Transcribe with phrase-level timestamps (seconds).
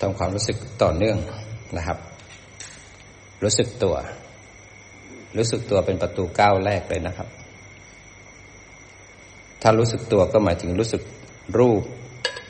[0.00, 1.18] ทำความรู้สึกต่อเนื่อง
[1.76, 1.98] นะครับ
[3.42, 3.96] รู้สึกตัว
[5.36, 7.28] รู้สึกตัวเป็นประตูก้าวแรกเลยนะครับ
[9.62, 11.02] ถ้ารู้สึกตัวก็หมายถึงรู้สึก
[11.58, 11.82] รูป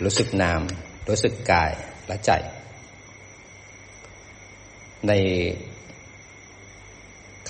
[0.05, 0.63] รู้สึกนาม
[1.09, 1.73] รู้สึกกาย
[2.07, 2.31] และใจ
[5.09, 5.13] ใน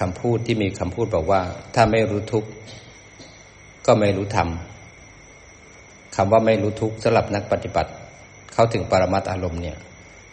[0.01, 1.43] คำพูดที่มีคำพูดบอกว่า
[1.75, 2.51] ถ้าไม่รู้ทุกข์
[3.87, 4.49] ก็ไม่รู้ธรรม
[6.17, 7.91] คำว่าไม่รู้ทุกข์สำหรับนักปฏิบัติ
[8.57, 9.77] เข้าถึงปรมัตอารมณ์เนี่ย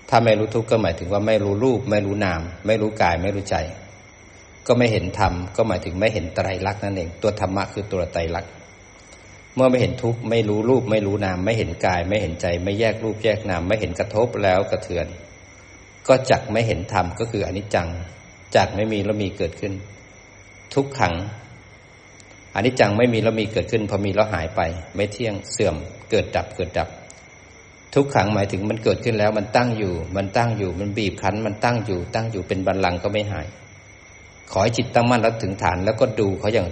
[0.09, 3.55] ถ้าไม่รู้ทุกข์ก็หมายถึงว่าไม่รู้รูป ไม่รู้นาม ไม่รู้กายไม่รู้ใจ
[4.67, 8.51] ก็ไม่เห็นธรรมก็หมายถึงไม่เห็นไตรลักษณ์นั่นเองตัวธรรมะคือตัวไตรลักษณ์
[9.55, 15.07] เมื่อไม่เห็นทุกข์ไม่รู้รูป ไม่รู้นาม ไม่เห็นกาย ไม่เห็นใจ ไม่แยกรูปแยกนาม ไม่เห็นกระทบแล้วกระเทือน
[16.07, 17.87] ก็จักไม่เห็นธรรมก็คืออนิจจัง
[18.55, 19.73] จากไม่มีแล้วมีเกิดขึ้น
[20.73, 21.13] ทุกขัง
[22.55, 24.61] อันนี้จังไม่มีแล้วมีเกิดขึ้นพอมีแล้วหายไป
[24.95, 25.75] ไม่เที่ยงเสื่อม
[26.09, 26.89] เกิดดับเกิดดับ
[27.93, 33.47] ทุกขังหมายถึงมันเกิดขึ้นแล้ว มันตั้งอยู่ มันตั้งอยู่ มันบีบคั้น มันตั้งอยู่ ตั้งอยู่เป็นบัลลังก์ก็ไม่หาย
[34.51, 36.67] ขอให้จิตตั้งมั่นแล้วถึงฐานแล้วก็ดูเขาอย่าง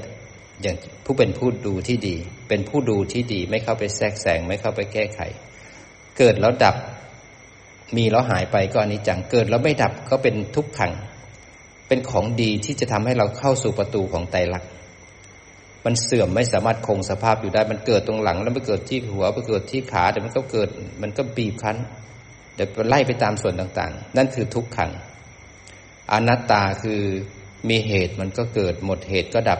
[0.62, 2.16] อย่างผู้เป็นผู้ดูที่ดี
[2.50, 5.20] เป็นผู้ดูที่ดี ไม่เข้าไปแทรกแซงไม่เข้าไปแก้ไข
[6.18, 6.76] เกิดแล้วดับ
[7.98, 10.92] มีแล้วหายไปก็อันนี้จังเกิดแล้วไม่ดับก็เป็นทุกขัง
[11.88, 14.70] เป็นของดีที่จะทำให้เราเข้าสู่ประตูของไตรลักษณ์
[15.86, 20.70] มันเสื่อมไม่สามารถคงสภาพอยู่ได้ มันเกิดตรงหลัง แล้วไปเกิดที่หัวไปเกิดที่ขาเดี๋ยวมันก็เกิด
[21.02, 21.78] มันก็บีบคั้น
[22.56, 24.92] เดี๋ยวไล่ไปตามส่วนต่างๆ นั่นคือทุกขัง
[26.12, 27.02] อนัตตาคือ
[27.70, 29.60] มีเหตุมันก็เกิดหมดเหตุก็ดับ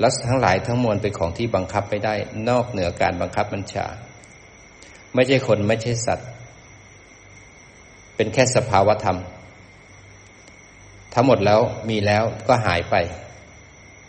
[0.00, 2.14] แล้วทั้งหลายทั้งมวลเป็นของที่บังคับไม่ได้
[2.48, 3.86] นอกเหนือการบังคับบัญชา
[5.14, 6.28] ไม่ใช่คนไม่ใช่สัตว์
[8.16, 9.18] เป็นแค่สภาวธรรม
[11.14, 12.94] ทั้งหมดแล้วมีแล้วก็หายไป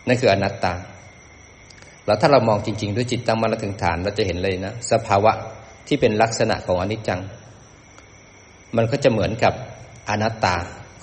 [0.07, 0.73] นั่นคืออนัตตา
[2.07, 5.31] แล้วถ้าเรามองจริง ๆ ด้วยจิตตั้งมั่นถึงฐานเราจะเห็นเลยนะ สภาวะ
[5.87, 7.21] ที่เป็นลักษณะของอนิจจัง
[8.77, 9.53] มันก็จะเหมือนกับ
[10.09, 10.55] อนัตตา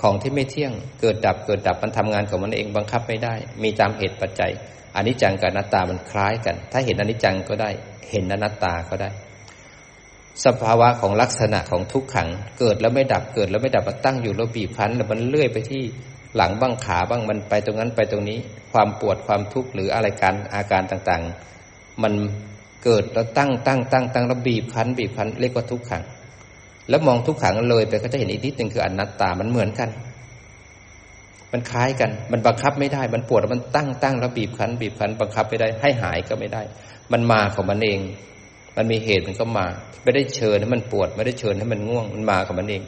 [0.03, 4.53] ของที่ไม่เที่ยง เกิดดับเกิดดับมันทำงานของมันเองบังคับไม่ได้ มีตามเหตุปัจจัย
[4.97, 7.71] อนิจจังกับอนัตตามันคล้ายกัน ถ้าเห็นอนิจจังก็ได้
[8.11, 9.11] เห็นอนัตตาก็ได้
[10.45, 12.29] สภาวะของลักษณะของทุกขัง
[12.59, 15.85] เกิดแล้วไม่ดับเกิดแล้วไม่ดับมันตั้งอยู่แล้วบีบคั้นแล้วมันเลื่อยไปที่
[16.37, 18.39] หลังบ้างขาบ้างมันไปตรงนั้นไปตรงนี้
[18.73, 22.15] ความปวดความทุกข์หรืออะไรการอาการต่างๆ มัน
[22.85, 26.03] เกิดแล้วตั้งตั้งตั้งตั้งแล้วบีบคั้นบีบคั้นเรียกว่าทุกขัง
[26.89, 29.89] แล้วมองทุกขังเลยไปก็จะเห็นอีกนิดหนึ่งคืออนัตตามันเหมือนกัน
[31.53, 36.63] มันคล้ายกัน มันบังคับไม่ได้ มันปวดแล้วมันตั้งตั้งแล้วบีบคั้น บีบคั้น บังคับไม่ได้ ให้หายก็ไม่ได้
[37.13, 38.01] มันมาของมันเอง
[38.77, 39.67] มันมีเหตุมันก็มา
[40.05, 42.83] ไม่ได้เชิญให้มันปวด ไม่ได้เชิญให้มันง่วง มันมาของมันเอง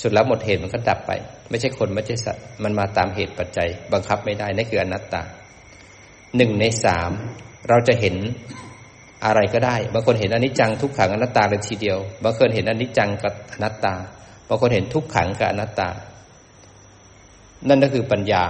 [0.00, 1.12] สุดแล้วหมดเหตุมันก็ดับไป
[1.50, 5.22] ไม่ใช่คนไม่ใช่สัตว์มันมาตามเหตุปัจจัย บังคับไม่ได้นั่นคืออนัตตา
[6.36, 7.10] หนึ่งในสาม
[7.68, 8.16] เราจะเห็น
[9.24, 13.94] อะไรก็ได้บางคนเห็นอนิจจังทุกขังอนัตตาเลยทีเดียวบางคนเห็นอนิจจังกับอนัตตา
[14.48, 15.88] บางคนเห็นทุกขังกับอนัตตา
[17.68, 18.44] นั่นก็คือปัญญา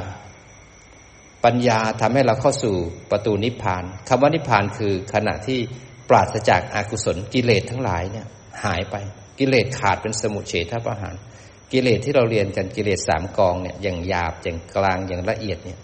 [1.44, 2.76] ปัญญาทำให้เราเข้าสู่
[3.10, 5.58] ประตูนิพพานคำว่านิพพานคือขณะที่
[6.08, 8.26] ปราศจากอากุศลกิเลสทั้งหลายเนี่ย
[8.64, 8.96] หายไป
[9.38, 11.14] กิเลสขาดเป็นสมุทเฉทประหาร
[11.72, 15.78] กิเลสที่เราเรียนกันกิเลสสามกองเนี่ยอย่างหยาบอย่างกลางอย่างละเอียดเนี่ย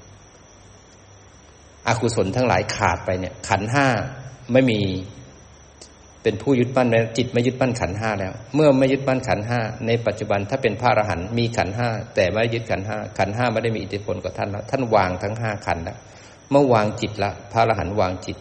[1.89, 3.87] อกุศลทั้งหลายขาดไปเนี่ย ขันห้า
[4.53, 4.81] ไม่มี
[6.23, 6.89] เป็นผู้ยึดมั่น
[7.19, 15.99] จิตไม่ยึดมั่นขันห้าแล้ว เมื่อไม่ยึดมั่นขันห้าในปัจจุบันถ้าเป็นพระอรหันต์มีขันห้าแต่ไม่ยึดขันห้าขันห้าไม่ได้มีอิทธิพลกับท่านแล้วท่านวางทั้งห้าขันแล้ว
[16.51, 18.37] เมื่อวางจิตละ พระอรหันต์วางจิต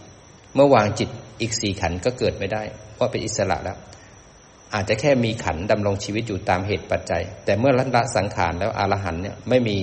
[0.56, 1.10] เมื่อวางจิต
[1.42, 2.62] อีกสี่ขันก็เกิดไม่ได้
[2.96, 3.78] เพราะเป็นอิสระแล้ว
[4.74, 9.78] อาจจะแค่มีขันดำรงชีวิตอยู่ตามเหตุปัจจัย แต่เมื่อละละสังขารแล้วอรหันเนี่ยไม่มี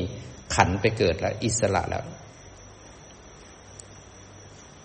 [0.54, 2.04] ขันไปเกิดแล้ว อิสระแล้ว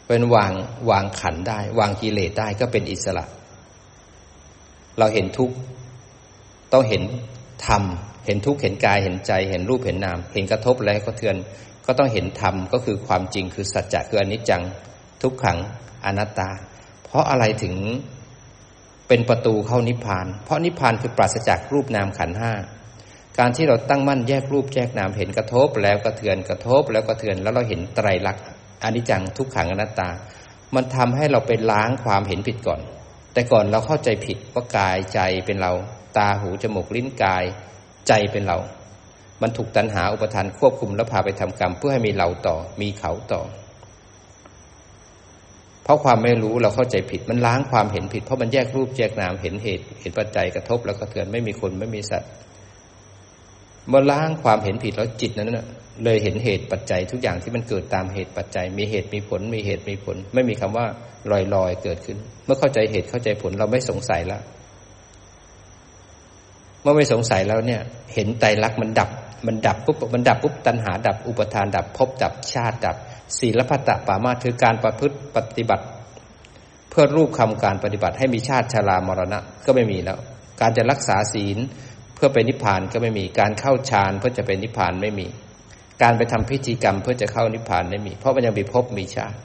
[0.07, 0.53] เป็นวาง
[0.89, 3.25] วางขันได้ วางกิเลสได้ก็เป็นอิสระ
[4.99, 5.51] เราเห็นทุก
[6.73, 7.03] ต้องเห็น
[7.67, 7.83] ธรรม
[8.25, 11.35] เห็นทุกเห็นกายเห็นใจ เห็นรูปเห็นนาม เห็นกระทบแล้วก็เทือน
[11.85, 14.61] ก็ต้องเห็นธรรมก็คือความจริงคือสัจจะคืออนิจจัง
[15.21, 15.57] ทุกขัง
[16.05, 16.49] อนัตตา
[17.03, 17.75] เพราะอะไรถึง
[19.07, 22.53] เป็นประตูเข้านิพพาน เพราะนิพพานคือปราศจากรูปนามขันห้า
[23.39, 28.43] การที่เราตั้งมั่นแยกรูปแยกนามเห็นกระทบ แล้วกระเทือนกระทบ แล้วกระเทือนแล้วเราเห็นไตรลักษณ์
[28.83, 30.09] อนิจจังทุกขังอนัตตา
[30.75, 32.81] มันทำให้เราไปล้างความเห็นผิดก่อน
[33.33, 35.71] แต่ก่อนเราเข้าใจผิดว่ากายใจเป็นเรา
[36.17, 37.43] ตาหูจมูกลิ้นกาย
[38.07, 38.57] ใจเป็นเรา
[39.41, 43.41] มันถูกตัณหาอุปทานควบคุมแล้วพาไปทำกรรม เพื่อให้มีเราต่อมีเขาต่อ
[45.83, 52.29] เพราะความไม่รู้เราเข้าใจผิดมันล้างความเห็นผิด เพราะมันแยกรูปแยกนามเห็นเหตุ เห็นปัจจัยกระทบแล้วก็เตือนไม่มีคนไม่มีสัตว์
[53.89, 55.49] เมื่อล้างความเห็นผิดแล้วจิตนั้น
[56.03, 60.85] เลยเห็นเหตุปัจจัยทุกอย่างที่มันเกิดตามเหตุปัจจัย มีเหตุมีผล มีเหตุมีผล ไม่มีคำว่า
[61.31, 64.41] ลอยลอยเกิดขึ้น เมื่อเข้าใจเหตุเข้าใจผลเราไม่สงสัยแล้ว
[66.81, 67.81] เมื่อไม่สงสัยแล้วเนี่ย
[68.13, 69.09] เห็นไตรลักษณ์มันดับ
[69.45, 72.95] มันดับปุ๊บมันดับปุ๊บตัณหาดับอุปทานดับภพดับชาติดับ
[73.39, 75.85] ศีลพัตตปามาคือการประพฤติปฏิบัติ
[76.89, 80.19] เพื่อรูปคำการปฏิบัติให้มีชาติชรามรณะก็ไม่มีแล้ว
[80.61, 81.57] การจะรักษาศีล
[82.15, 85.27] เพื่อเป็นนิพพานก็ไม่มีการเข้าฌานเพื่อจะเป็นนิพพานไม่มี
[86.01, 89.37] การไปทำพิธีกรรมเพื่อจะเข้านิพพานไม่มี เพราะมันยังมีภพมีชาติ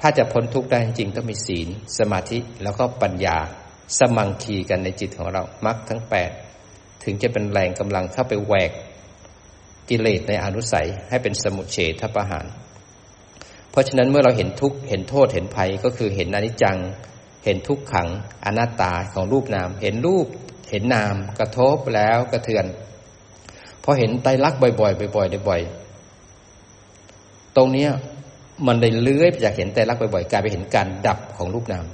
[0.00, 3.36] ถ้าจะพ้นทุกข์ได้จริงต้องมีศีล สมาธิแล้วก็ปัญญา
[3.98, 6.30] สมังคีกันในจิตของเรามักทั้งแปด
[7.04, 8.70] ถึงจะเป็นแรงกำลังเข้าไปแหวก
[9.92, 12.46] กิเลสในอนุสัยให้เป็นสมุเฉทประหาร
[13.70, 16.78] เพราะฉะนั้นเมื่อเราเห็นทุกข์เห็นโทษเห็นภัยก็คือเห็นอนิจจัง
[17.44, 18.08] เห็นทุกขัง
[18.44, 20.26] อนัตตาของรูปนาม เห็นรูป
[20.70, 22.66] เห็นนามกระทบแล้วกระเทือน
[23.84, 24.86] พอเห็นไตรลักษณ์บ่อยๆบ่
[25.22, 27.90] อยๆบ่อยๆตรงเนี้ย
[28.66, 31.84] มันได้เลื้อยไปจากเห็นไตรลักษณ์บ่อยๆกลายไปเห็นการดับของรูปนาม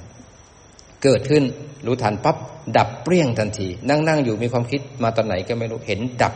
[1.03, 1.43] เกิดขึ้น
[1.85, 2.37] รู้ทันปั๊บ
[2.77, 6.33] ดับเปรี้ยงทันที นั่งนั่งอยู่มีความคิดมาตอนไหนก็ไม่รู้เห็นดับ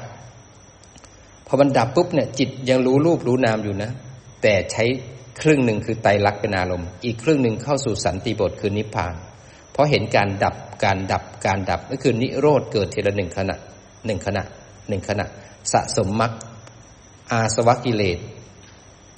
[1.47, 3.91] พอมันดับปุ๊บเนี่ยจิตยังรู้รูปรู้นามอยู่นะ
[4.41, 4.83] แต่ใช้
[5.41, 9.13] ครึ่งหนึ่งคือไตรลักษณ์เป็นอารมณ์ อีกครึ่งหนึ่งเข้าสู่สันติบทคือนิพพาน
[9.71, 13.55] เพราะเห็นการดับการดับการดับก็คือนิโรธเกิดทีละหนึ่งขณะ
[14.05, 14.43] หนึ่งขณะ
[14.89, 15.25] หนึ่งขณะ
[15.71, 16.31] สะสมมรรค
[17.31, 18.17] อาสวะกิเลส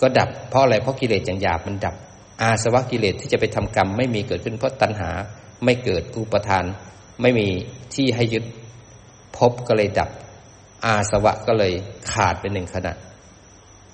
[0.02, 1.96] ก็ดับเพราะอะไรเพราะกิเลสอย่างหยาบมันดับ
[2.42, 5.10] อาสวะกิเลสที่จะไปทำกรรมไม่มีเกิดขึ้นเพราะตัณหา
[5.64, 6.66] ไม่เกิดอุปทาน
[7.22, 7.48] ไม่มี
[7.94, 8.44] ที่ให้ยึด
[9.38, 10.10] พบก็เลยดับ
[10.86, 11.74] อาสวะก็เลย
[12.12, 12.94] ขาดเป็นหนึ่งขณะ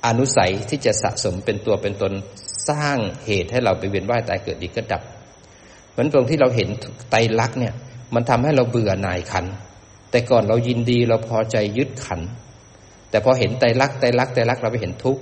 [0.05, 2.13] อนุสัยที่จะสะสมเป็นตัวเป็นตน
[2.69, 5.01] สร้างเหตุให้เราไปเวียนว่ายตายเกิดอีกก็ดับ
[5.91, 6.69] เหมือนตรงที่เราเห็น
[7.11, 7.73] ไตรลักษณ์เนี่ย
[8.15, 9.45] มันทำให้เราเบื่อหน่ายขัน
[10.11, 12.21] แต่ก่อนเรายินดีเราพอใจยึดขัน
[13.09, 15.21] แต่พอเห็นไตรลักษณ์ไตรลักษณ์ไตรลักษณ์เราไปเห็นทุกข์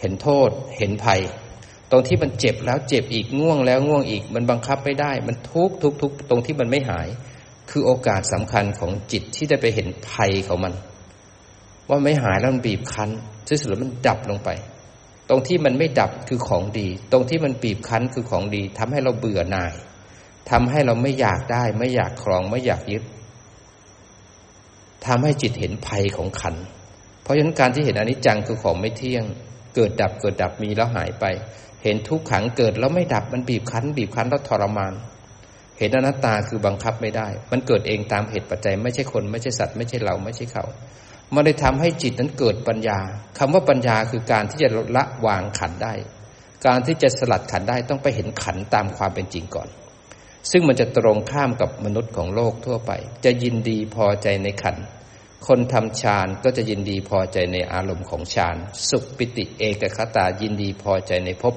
[0.00, 1.20] เห็นโทษ เห็นภัย
[1.90, 7.08] ตรงที่มันเจ็บแล้วเจ็บอีกง่วงแล้วง่วงอีก มันบังคับไม่ได้ มันทุกข์ทุกทุกตรงที่มันไม่หาย
[7.70, 10.74] คือโอกาสสำคัญของจิตที่ได้ไปเห็นภัยของมัน
[11.88, 13.10] ว่าไม่หายแล้วมันบีบคั้น
[13.48, 14.50] ที่สุดแล้วมันดับลงไป
[15.28, 19.72] ตรงที่มันไม่ดับคือของดี ตรงที่มันบีบคั้นคือของดีทำให้เราเบื่อหน่าย
[20.50, 23.02] ทำให้เราไม่อยากได้ ไม่อยากครอง ไม่อยากยึด
[25.06, 26.56] ทำให้จิตเห็นภัยของขัน
[27.22, 29.24] เพราะฉะนั้นการที่เห็นอนิจจังคือของไม่เที่ยง
[29.74, 31.24] เกิดดับเกิดดับมีแล้วหายไป
[31.82, 34.92] เห็นทุกขังเกิดแล้วไม่ดับมันบีบคั้น บีบคั้นแล้วทรมาน
[35.80, 40.64] เห็นอนัตตาคือบังคับไม่ได้ มันเกิดเองตามเหตุปัจจัย ไม่ใช่คนไม่ใช่สัตว์ไม่ใช่เราไม่ใช่เขา
[41.34, 42.98] มันได้ทำให้จิตนั้นเกิดปัญญา
[43.38, 45.94] คำว่าปัญญาคือการที่จะละวางขันได้
[46.66, 49.68] การที่จะสลัดขันได้ต้องไปเห็นขันตามความเป็นจริงก่อน
[50.50, 52.92] ซึ่งมันจะตรงข้ามกับมนุษย์ของโลกทั่วไป
[53.24, 54.76] จะยินดีพอใจในขัน
[55.46, 58.56] คนทำฌานก็จะยินดีพอใจในอารมณ์ของฌาน
[58.88, 61.54] สุขปิติเอกคตายินดีพอใจในภพ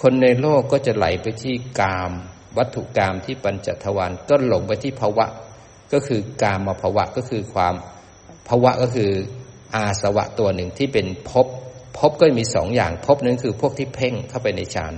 [0.00, 2.12] คนในโลกก็จะไหลไปที่กาม
[2.58, 5.26] วัตถุกามที่ปัญจทวารก็หลงไปที่ภาวะ
[5.92, 7.74] ก็คือกามมาภาวะก็คือความ
[8.48, 9.10] ภาวะก็คือ
[9.74, 11.46] อาสวะตัวหนึ่งที่เป็นภพ
[11.98, 14.92] ภพก็มีสองอย่างภพนึงคือพวกที่เพ่งเข้าไปในฌาน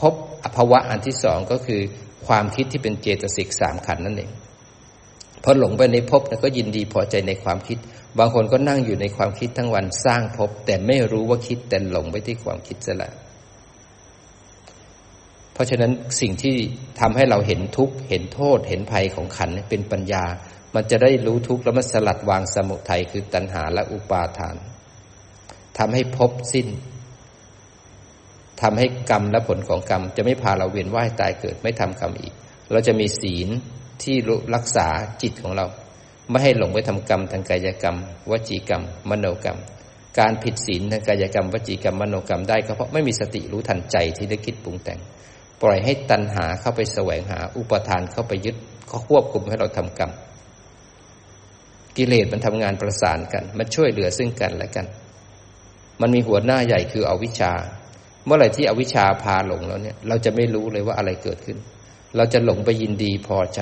[0.00, 0.14] ภพ
[0.44, 1.80] อภาวะอันที่สองก็คือ
[2.26, 4.30] ความคิดที่เป็นเจตสิกสามขันนั่นเอง
[5.44, 7.78] พอหลงไปในภพก็ยินดีพอใจในความคิด
[8.18, 13.12] บางคนก็นั่งอยู่ในความคิดทั้งวันสร้างภพแต่ไม่รู้ว่าคิดแต่หลงไปที่ความคิดซะแล้ว
[15.56, 16.56] เพราะฉะนั้นสิ่งที่
[17.00, 20.24] ทำให้เราเห็นทุกข์เห็นโทษ เห็นภัยของขันเป็นปัญญา
[20.74, 24.56] มันจะได้รู้ทุกข์แล้วมันสลัดวางสมุทัยคือตัณหาและอุปาทาน
[25.78, 26.68] ทำให้พบสิ้น
[28.62, 32.32] ทำให้กรรมและผลของกรรม จะไม่พาเราเวียนว่ายตายเกิดไม่ทำกรรมอีก
[32.72, 33.48] เราจะมีศีล
[34.02, 34.16] ที่
[34.54, 34.88] รักษา
[35.22, 35.66] จิตของเรา
[36.30, 37.96] ไม่ให้หลงไปทำกรรมทางกายกรรม
[38.30, 39.58] วจีกรรม มโนกรรม
[40.18, 45.00] การผิดศีลทางกายกรรม วจีกรรมมโนกรรมได้ก็เพราะไม่มีสติรู้ทันใจที่ได้คิดปรุงแต่ง
[45.62, 48.56] ปล่อยให้ตัณหาเข้าไปแสวงหา อุปทานเข้าไปยึด
[48.88, 50.12] เขาควบคุมให้เราทำกรรม
[51.96, 54.86] กิเลสมันทำงานประสานกัน มันช่วยเหลือซึ่งกันและกัน
[56.00, 57.52] มันมีหัวหน้าใหญ่คืออวิชชา
[58.24, 61.58] เมื่อไหร่ที่อวิชชาพาหลงแล้วเนี่ย เราจะไม่รู้เลยว่าอะไรเกิดขึ้น
[62.16, 63.60] เราจะหลงไปยินดีพอใจ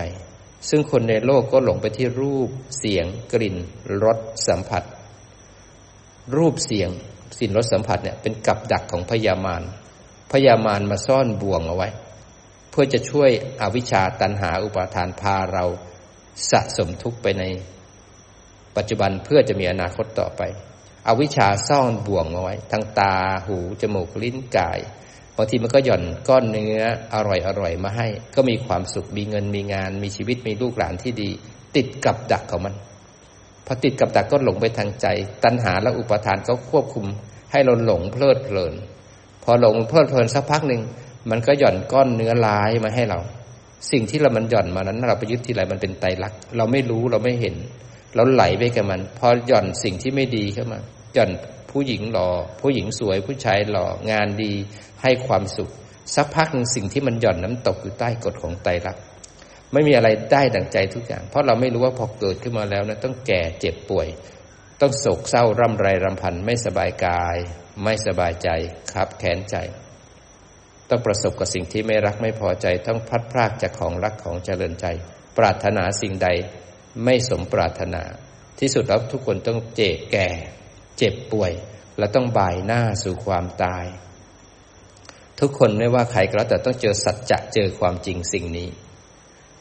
[0.68, 2.48] ซึ่งคนในโลกก็หลงไปที่รูป
[2.78, 3.56] เสียง กลิ่น
[4.04, 4.82] รสสัมผัส
[6.36, 6.90] รูปเสียง
[7.38, 9.62] สิ่งรสสัมผัสเนี่ยเป็นกับดักของพยามาร
[10.32, 11.88] พยามารมาซ่อนบ่วงเอาไว้
[12.70, 15.64] เพื่อจะช่วยอวิชชาตันหาอุปาทานพาเรา
[16.50, 17.44] สะสมทุกข์ไปใน
[18.76, 20.42] ปัจจุบันเพื่อจะมีอนาคตต่อไป
[21.08, 23.14] อวิชชาซ่อนบ่วงเอาไว้ ทั้งตา
[23.46, 24.80] หู จมูกลิ้นกาย
[25.36, 26.82] บางทีมันก็หย่อนก้อนเนื้อ
[27.14, 31.30] อร่อยอร่อยมาให้ ก็มีความสุขมีเงินมีงาน มีชีวิตมีลูกหลานที่ดี
[31.76, 32.74] ติดกับดักของมัน
[33.66, 35.06] พอติดกับดักก็หลงไปทางใจ
[35.44, 37.06] ตัณหาและอุปทานก็ควบคุม
[37.52, 38.74] ให้เราหลงเพลิดเพลิน
[39.44, 40.82] พอหลงเพลิดเพลินสักพักหนึ่ง
[41.30, 43.18] มันก็หย่อนก้อนเนื้อลายมาให้เรา
[43.90, 47.56] สิ่งที่เรามันหย่อนมานั้น เราไปยึดที่ไรมันเป็นไตรลักษณ์เราไม่รู้เราไม่เห็น
[48.14, 50.80] เราไหลไปกับมัน พอหย่อนสิ่งที่ไม่ดีเข้ามา
[51.14, 51.30] หย่อน
[51.70, 52.28] ผู้หญิงหล่อ
[52.60, 54.52] ผู้หญิงสวยผู้ชายหล่องานดี
[55.02, 55.70] ให้ความสุข
[56.14, 59.02] สักพักหนึ่งสิ่งที่มันหย่อนนั้นตกอยู่ใต้กฎของไตรลักษณ์
[59.72, 64.08] ไม่มีอะไรได้ดังใจทุกอย่าง เพราะเราไม่รู้ว่าพอเกิดขึ้นมาแล้วนะต้องแก่เจ็บป่วย
[64.80, 67.36] ต้องโศกเศร้าร่ำไรรำพันไม่สบายกาย
[67.82, 68.48] ไม่สบายใจ
[68.92, 69.56] ครับแขนใจ
[70.88, 74.86] ต้องประสบกับสิ่งที่ไม่รักไม่พอใจ ต้องพัดพรากจากของรักของเจริญใจ
[75.38, 76.28] ปรารถนาสิ่งใด
[77.04, 78.02] ไม่สมปรารถนา
[78.60, 80.28] ที่สุดแล้วทุกคนต้องเจ็บแก่
[80.98, 81.52] เจ็บป่วย
[81.98, 83.84] และต้องบ่ายหน้าสู่ความตาย
[85.40, 88.68] ทุกคนไม่ว่าใครก็แล้วแต่ต้องเจอสัจจะเจอความจริงสิ่งนี้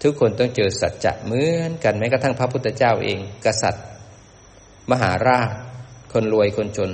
[0.03, 3.86] ทุกคนต้องเจอสัจจะเหมือนกันแม้กระทั่งพระพุทธเจ้าเอง กษัตริย์
[4.91, 5.50] มหาราช
[6.13, 6.91] คนรวยคนจน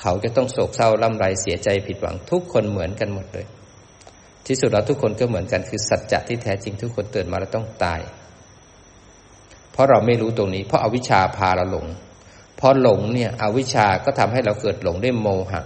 [0.00, 3.46] เขาจะต้องโศกเศร้าล่ำไรเสียใจผิดหวังทุกคนเหมือนกันหมดเลย
[4.46, 8.00] ที่สุดแล้วทุกคนก็เหมือนกันคือสัจจะที่แท้จริงทุกคนเตือนมาแล้วต้องตาย
[9.72, 11.86] เพราะเราไม่รู้ตรงนี้ เพราะอาวิชชาพาเราหลง
[12.60, 15.62] พอหลงเนี่ยอวิชชาก็ทำให้เราเกิดหลงด้วยโมหะ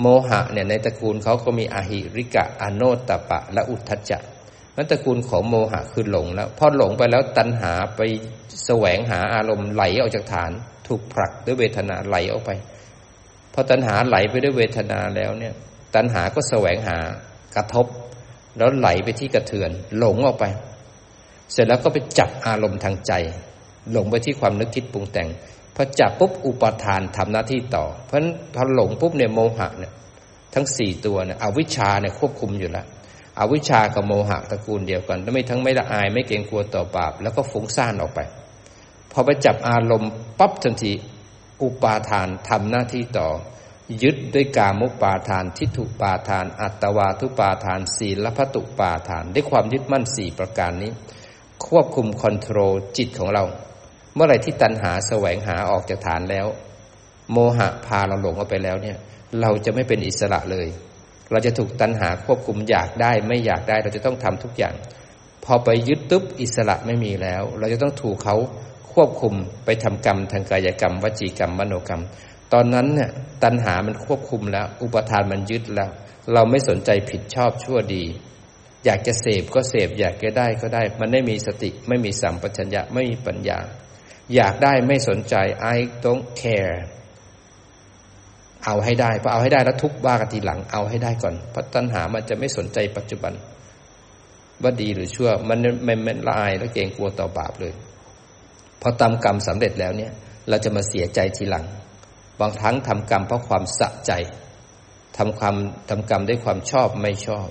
[0.00, 4.18] โมหะเนี่ยในตระกูลเขาก็มีอหิริกะอโนตตปะ และอุทธัจจะ
[4.76, 8.00] นั้นตระกูลของโมหะคือหลงแล้ว พอหลงไปแล้วตัณหาไป
[8.64, 10.50] แสวงหาอารมณ์ไหลออกจากฐาน
[10.86, 12.50] ถูกผลักด้วยเวทนาไหลออกไป
[13.58, 15.54] อตัณหาไหลไปด้วยเวทนาแล้วเนี่ย
[15.94, 16.98] ตัณหาก็แสวงหา
[17.56, 17.86] กระทบ
[18.56, 20.44] แล้วไหลไปที่กระเทือน หลงออกไป
[21.52, 23.12] เสร็จแล้วก็ไปจับอารมณ์ทางใจ
[23.92, 25.28] หลงไปที่ความนึกคิดปรุงแต่ง
[25.74, 29.92] พอจับปุ๊บอุปทานทำหน้าที่ต่อ เพราะฉะนั้นพอหลงปุ๊บเนี่ยโมหะเนี่ย
[30.54, 32.86] ทั้งสี่ตัวเนี่ยอวิชชาเนี่ยควบคุมอยู่แล้ว
[33.38, 38.20] อวิชชากับโมหะตระกูลเดียวกันไม่ทั้งไม่ละอายไม่เกรงกลัวต่อบาปแล้วก็ฟุ้งซ่านออกไป
[39.12, 40.92] พอไปจับอารมณ์ปั๊บทันที
[41.62, 43.28] อุปาทานทำหน้าที่ต่อ
[44.02, 50.90] ยึดด้วยกามุปาทานทิฏฐุปาทาน อัตวาทุปาทาน ศีลพัตุปาทาน ด้วยความยึดมั่นสี่ประการนี้
[51.66, 53.44] ควบคุมคอนโทรลจิตของเรา
[54.14, 56.46] เมื่อไรที่ตัณหาแสวงหาออกจากฐานแล้ว
[57.32, 58.96] โมหะพาเราหลงออกไปแล้วเนี่ย
[59.40, 60.68] เราจะไม่เป็นอิสระเลย
[61.30, 64.74] เราจะถูกตัณหาควบคุมอยากได้ไม่อยากได้เราจะต้องทำทุกอย่าง
[65.44, 68.36] พอไปยึดตึ๊บอิสระไม่มีแล้ว เราจะต้องถูกเขา
[68.98, 72.02] ควบคุมไปทำกรรมทางกายกรรม วจีกรรม มโนกรรม
[72.52, 73.10] ตอนนั้นเนี่ย
[73.44, 75.90] ตัณหามันควบคุมแล้ว อุปทานมันยึดแล้ว
[76.32, 78.04] เราไม่สนใจผิดชอบชั่วดี
[78.84, 83.58] อยากจะเสพก็เสพอยากจะได้ก็ได้ มันไม่มีสติไม่มีสัมปชัญญะไม่มีปัญญา
[84.34, 85.34] อยากได้ไม่สนใจ
[85.74, 86.76] I don't care
[88.64, 93.32] เอาให้ได้พอเอาให้ได้แล้วทุกว่ากันทีหลังเอาให้ได้ก่อนเพราะตัณหามันจะไม่สนใจปัจจุบัน
[94.62, 97.74] ว่าดีหรือชั่ว มันไม่ไม่ละอายและเกรงกลัวต่อบาปเลย
[98.82, 100.12] พอทำกรรมสำเร็จแล้วเนี่ย
[100.48, 101.64] เราจะมาเสียใจทีหลัง
[102.40, 104.12] บางครั้งทำกรรมเพราะความสะใจ
[105.16, 105.56] ทำความ
[105.90, 107.48] ทำกรรมด้วยความชอบไม่ชอบ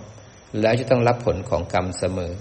[0.61, 2.31] แล้วจะต้องรับผลของกรรมเสมอ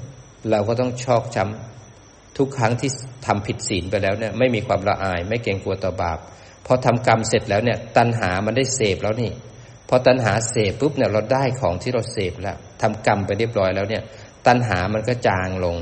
[0.51, 2.91] เราก็ต้องชอกช้ำทุกครั้งที่
[3.27, 6.19] ทำผิดศีลไปแล้วเนี่ย ไม่มีความละอาย ไม่เกรงกลัวต่อบาป
[6.67, 9.31] พอทำกรรมเสร็จแล้วเนี่ย ตัณหามันได้เสพแล้วนี่
[9.89, 14.03] พอตัณหาเสพปุ๊บเนี่ยเราได้ของที่เราเสพแล้วทำกรรมไปเรียบร้อยแล้วเนี่ย
[14.47, 15.77] ตัณหามันก็จางลง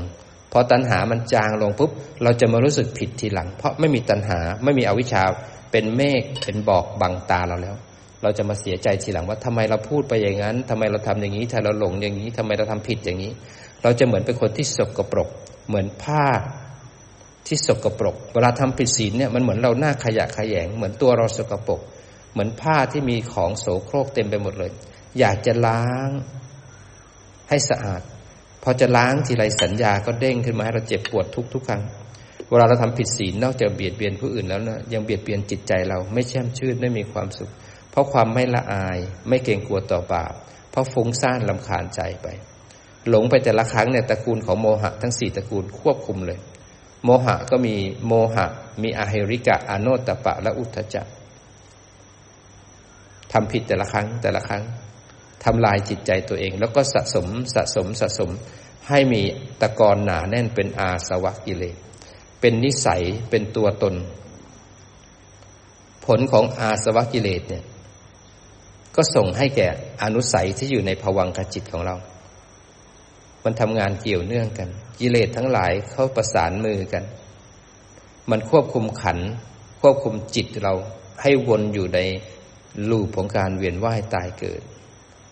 [0.57, 1.91] พอตัณหามันจางลงปุ๊บ
[2.23, 5.23] เราจะมารู้สึกผิดทีหลัง เพราะไม่มีตัณหาไม่มีอวิชชา
[5.71, 7.75] เป็นเมฆเป็นบอกบังตาเราแล้ว
[8.21, 13.31] เราจะมาเสียใจทีหลังว่าทำไมเราพูดไปอย่างนั้นทำไมเราทำอย่างนี้ถ้าเราหลงอย่างนี้ทำไมเราทำผิดอย่างนี้
[13.83, 15.29] เราจะเหมือนเป็นคนที่สกปรก
[15.67, 16.25] เหมือนผ้า
[17.47, 21.81] ที่สกปรก เวลาทำผิดศีลเนี่ยมันเหมือนเราหน้าขยะขยง เหมือนตัวเราสกปรก
[22.31, 24.71] เหมือนผ้าที่มีของโสโครกเต็มไปหมดเลย
[25.19, 26.09] อยากจะล้าง
[27.49, 28.01] ให้สะอาด
[28.67, 31.81] พอจะล้างทีไรสัญญาก็เด้งขึ้นมาให้เราเจ็บปวดทุกทุกครั้ง
[32.49, 37.51] เวลาเราทำผิดศีลนอกจากเบียดเบียนผู้อื่นแล้วนะยังเบียดเบียนจิตใจเราไม่แช่มชื่นไม่มีความสุข
[37.91, 40.33] เพราะความไม่ละอายไม่เกรงกลัวต่อบาป
[40.71, 42.27] เพราะฟุ้งซ่านลำคาญใจไป
[43.09, 46.39] หลงไปแต่ละครั้งเนี่ยตระกูลของโมหะทั้งสี่ตระกูลควบคุมเลย
[47.03, 47.75] โมหะก็มี
[48.07, 48.45] โมหะ
[48.83, 51.07] มีอาเฮริกะอโนตตปะและอุทธจัก
[53.31, 54.63] ทำผิดแต่ละครั้งแต่ละครั้ง
[55.45, 58.29] ทำลายจิตใจตัวเอง แล้วก็สะสมสะสมสะสม
[58.89, 59.21] ให้มี
[59.61, 61.75] ตะกอนหนาแน่นเป็นอาสวะกิเลส
[62.39, 63.95] เป็นนิสัยเป็นตัวตน
[66.05, 67.63] ผลของอาสวะกิเลสเนี่ย
[68.95, 69.67] ก็ส่งให้แก่
[70.03, 71.95] อนุสัยที่อยู่ในภวังคจิตของเรา
[73.43, 77.03] มันทำงานเกี่ยวเนื่องกัน กิเลสทั้งหลายเขาประสานมือกัน
[78.31, 79.19] มันควบคุมขัน
[79.81, 80.73] ควบคุมจิตเรา
[81.21, 81.99] ให้วนอยู่ใน
[82.89, 84.61] ลูปของการเวียนว่ายตายเกิด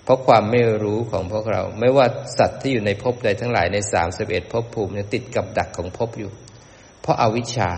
[0.03, 2.05] เพราะความไม่รู้ของพวกเรา ไม่ว่า
[2.37, 6.31] สัตว์ที่อยู่ในภพใดทั้งหลายในสามสิบเอ็ดภพภูมิเนี่ยติดกับดักของภพอยู่
[7.01, 7.69] เพราะอาวิชชา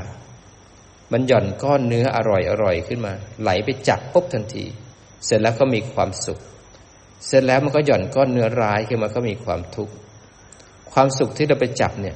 [1.11, 4.65] มันหย่อนก้อนเนื้ออร่อยอร่อยขึ้นมา ไหลไปจับปุ๊บทันที
[5.25, 6.39] เสร็จแล้วก็มีความสุข
[7.27, 9.93] เสร็จแล้วมันก็หย่อนก้อนเนื้อร้ายขึ้นมาก็มีความทุกข์
[10.93, 12.15] ความสุขที่เราไปจับเนี่ย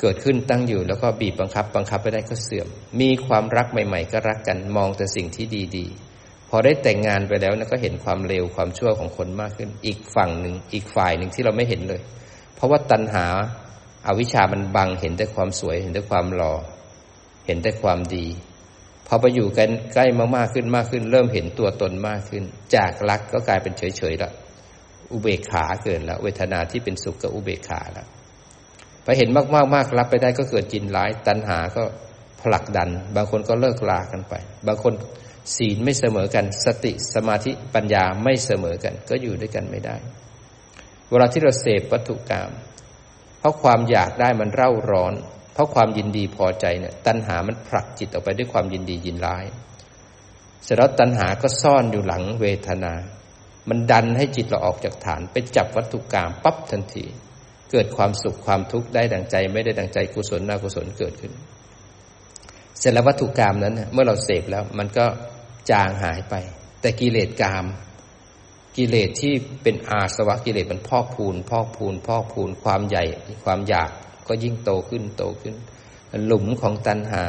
[0.00, 2.68] เกิดขึ้นตั้งอยู่แล้วก็บีบบังคับ บังคับไปได้ก็เสื่อม
[3.00, 5.46] มีความรักใหม่ ๆ ก็รักกันมองแต่สิ่งที่
[5.76, 6.13] ดี ๆ
[6.54, 12.00] อได้แต่งงานไปแล้วนะก็เห็นความเลวความชั่วของคนมากขึ้น อีกฝั่งหนึ่งอีกฝ่ายหนึ่งที่เราไม่เห็นเลย
[12.54, 13.26] เพราะว่าตัณหา
[14.06, 16.54] อาวิชามันบังเห็นแต่ความสวย เห็นแต่ความหล่อ
[17.46, 18.26] เห็นแต่ความดี
[19.06, 20.06] พอไปอยู่กันใกล้
[20.36, 22.44] มากๆขึ้นมากขึ้น เริ่มเห็นตัวตนมากขึ้น
[22.74, 24.32] จากรักก็กลายเป็นเฉยๆแล้ว
[25.12, 28.06] อุเบกขาเกิดแล้วเวทนาที่เป็นสุขกับอุเบกขาล้ว
[29.04, 31.82] ไปเห็นมากๆมากรับไปได้ก็เกิดจินร้าย ตัณหาก็
[32.40, 34.34] ผลักดัน บางคนก็เลิกลากันไป
[34.66, 34.92] บางคน
[35.56, 39.96] ศีลไม่เสมอกัน สติสมาธิปัญญาไม่เสมอกัน ก็อยู่ด้วยกันไม่ได้
[41.10, 42.50] เวลาที่เราเสพวัตถุกรรม
[43.38, 45.14] เพราะความอยากได้มันเร่าร้อน
[45.52, 49.44] เพราะความยินดีพอใจเนี่ยตัณหามันผลักจิตออกไปด้วยความยินดียินร้าย
[50.64, 52.94] เสร็จแล้วตัณหาก็ซ่อนอยู่หลังเวทนา
[53.68, 57.04] มันดันให้จิตเราออกจากฐาน ไปจับวัตถุกรรมปั๊บทันที
[57.70, 61.32] เกิดความสุขความทุกข์ได้ดังใจ ไม่ได้ดังใจกุศลอกุศลเกิดขึ้น
[62.78, 65.06] เสร็จแล้ววัตถุกรรมนั้น เมื่อเราเสพแล้วมันก็
[65.70, 66.34] จางหายไป
[66.80, 67.66] แต่กิเลสกรรม
[68.76, 73.04] กิเลสที่เป็นอาสวะกิเลสมันพอกพูน พอกพูน พอกพูน ความใหญ่
[73.44, 73.90] ความอยาก
[74.28, 75.54] ก็ยิ่งโตขึ้นโตขึ้น
[76.26, 77.24] หลุมของตัณหา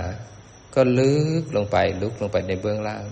[0.75, 3.05] ก็ลึกลงไปลึกลงไปในเบื้องล่าง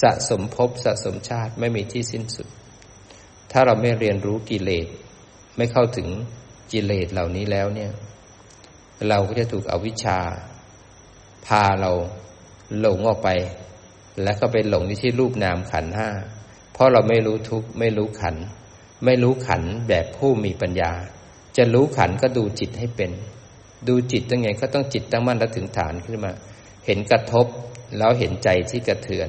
[0.00, 2.48] สะสมภพสะสมชาติไม่มีที่สิ้นสุด
[3.52, 4.86] ถ้าเราไม่เรียนรู้กิเลส
[5.56, 6.08] ไม่เข้าถึง
[6.72, 7.90] กิเลสเหล่านี้แล้วเนี่ย
[9.08, 10.18] เราก็จะถูกอวิชชา
[11.46, 11.90] พาเรา
[12.78, 13.28] หลงออกไป
[14.22, 16.08] และก็ไปหลงที่รูปนามขันห้า
[16.72, 18.36] เพราะเราไม่รู้ทุกข์ไม่รู้ขัน
[19.04, 20.92] ไม่รู้ขันแบบผู้มีปัญญา
[21.56, 23.10] จะรู้ขันก็ดูจิตให้เป็น
[23.88, 26.32] ดูจิตตั้งไงก็ต้องจิตตั้งมั่นแล้วถึงฐานขึ้นมา
[26.86, 27.46] เห็นกระทบ
[27.98, 29.28] แล้วเห็นใจที่กระเทือน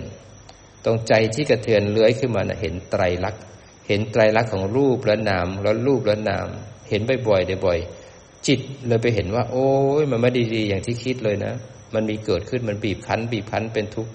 [0.86, 3.42] ตรงใจที่กระเทือนเลื้อยขึ้นมานะเห็นไตรลักษณ์
[3.88, 6.48] เห็นไตรลักษณ์ของรูปและนามแล้วรูปและนาม
[6.90, 9.70] เห็นบ่อยๆบ่อยๆจิตเลยไปเห็นว่า โอ้
[10.02, 11.54] ยมันไม่ดีๆอย่างที่คิดเลยนะ
[11.94, 14.12] มันมีเกิดขึ้นมันบีบคั้น บีบคั้นเป็นทุกข์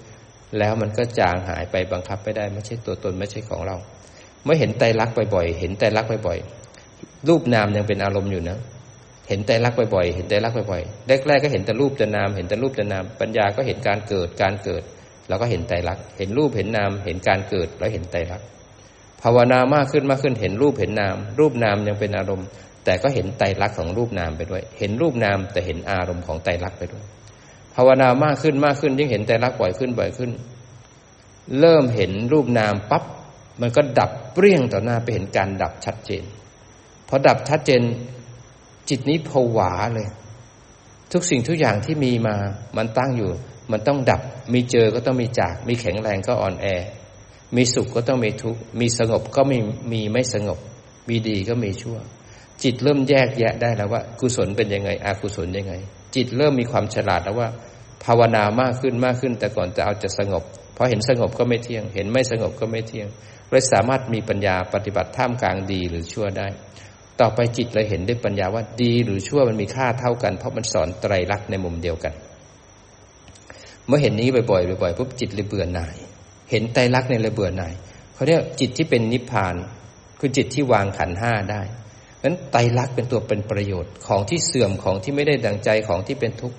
[0.57, 3.77] แล้วมันก็จางหายไปบังคับไม่ได้ไม่ใช่ตัวตนไม่ใช่ของเรา
[4.43, 8.57] เมื่อเห็นไตรลักษณ์บ่อยๆเห็นไตรลักษณ์บ่อยๆรูปนามยังเป็นอารมณ์อยู่นะ
[9.29, 14.83] เห็นแต่รักบ่อยๆเห็นแต่รักบ่อยๆแรกๆก็เห็นแต่รูปแต่นาม เห็นแต่รูปแต่นาม ปัญญาก็เห็นการเกิดการเกิด
[15.29, 18.47] แล้วก็เห็นไตรลักษณ์เห็นรูปเห็นนาม เห็นการเกิดแล้วเห็นไตรลักษณ์
[19.21, 22.47] ภาวนามากขึ้นมากขึ้นเห็นรูปเห็นนาม รูปนามยังเป็นอารมณ์
[22.85, 27.03] แต่ก็เห็นไตรลักษณ์ของรูปนามไปด้วย เห็นรูปนามแต่เห็นอารมณ์ของไตรลักษณ์ไปด้วย
[27.75, 30.31] ภาวนามากขึ้นมากขึ้น ยิ่งเห็นไตรลักษณ์บ่อยขึ้นบ่อยขึ้น
[31.59, 33.03] เริ่มเห็นรูปนามปั๊บ
[33.61, 36.23] มันก็ดับเปรี้ยงต่อหน้าไปเห็นการดับชัดเจน
[37.07, 37.81] พอดับชัดเจน
[38.89, 40.07] จิตนี้ผวาเลย
[41.11, 42.35] ทุกสิ่งทุกอย่างที่มีมา
[42.77, 43.31] มันตั้งอยู่
[43.71, 44.21] มันต้องดับ
[44.53, 46.65] มีเจอก็ต้องมีจาก มีแข็งแรงก็อ่อนแอ
[47.55, 49.57] มีสุขก็ต้องมีทุกข์มีสงบก็มี
[49.91, 50.59] มีไม่สงบ
[51.09, 51.97] มีดีก็มีชั่ว
[52.63, 55.73] จิตเริ่มแยกแยะได้แล้วว่า กุศลเป็นยังไงอกุศลยังไง
[56.15, 57.49] จิตเริ่มมีความฉลาดแล้วว่า
[58.05, 60.43] ภาวนามากขึ้นมากขึ้น แต่ก่อนจะเอาจะสงบ
[60.75, 63.07] พอเห็นสงบก็ไม่เที่ยง เห็นไม่สงบก็ไม่เที่ยง
[63.49, 66.47] เลยสามารถมีปัญญาปฏิบัติท่ามกลางดีหรือชั่วได้
[67.19, 72.13] ต่อไปจิตเลยเห็นด้วยปัญญาว่าดีหรือชั่วมันมีค่าเท่ากัน เพราะมันสอนไตรลักษณ์ในมุมเดียวกัน
[73.87, 75.95] เมื่อเห็นนี้บ่อยๆบ่อยๆปุ๊บจิตเลยเบื่อหน่าย
[76.51, 77.73] เห็นไตรลักษณ์ในเลยเบื่อหน่าย
[78.13, 79.55] เขาเรียกจิตที่เป็นนิพพาน
[80.19, 81.61] คือจิตที่วางขันห้าได้
[82.23, 86.57] นั้นไตรลักษณ์เป็นตัวเป็นประโยชน์ของที่เสื่อมของที่ไม่ได้ดังใจของที่เป็นทุกข์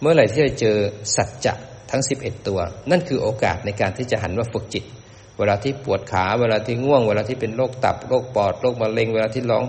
[0.00, 0.76] เมื่อไหร่ที่เราเจอ
[1.16, 1.54] สัจจะ
[1.90, 4.84] ทั้งสิบเอ็ดตัว นั่นคือโอกาสในการที่จะหันว่าฝึกจิต
[5.38, 9.64] เวลาที่ปวดขาเวลาที่ง่วง เวลาที่เป็นโรคตับโรคปอดโรคมะเร็ง เวลาที่ร้อง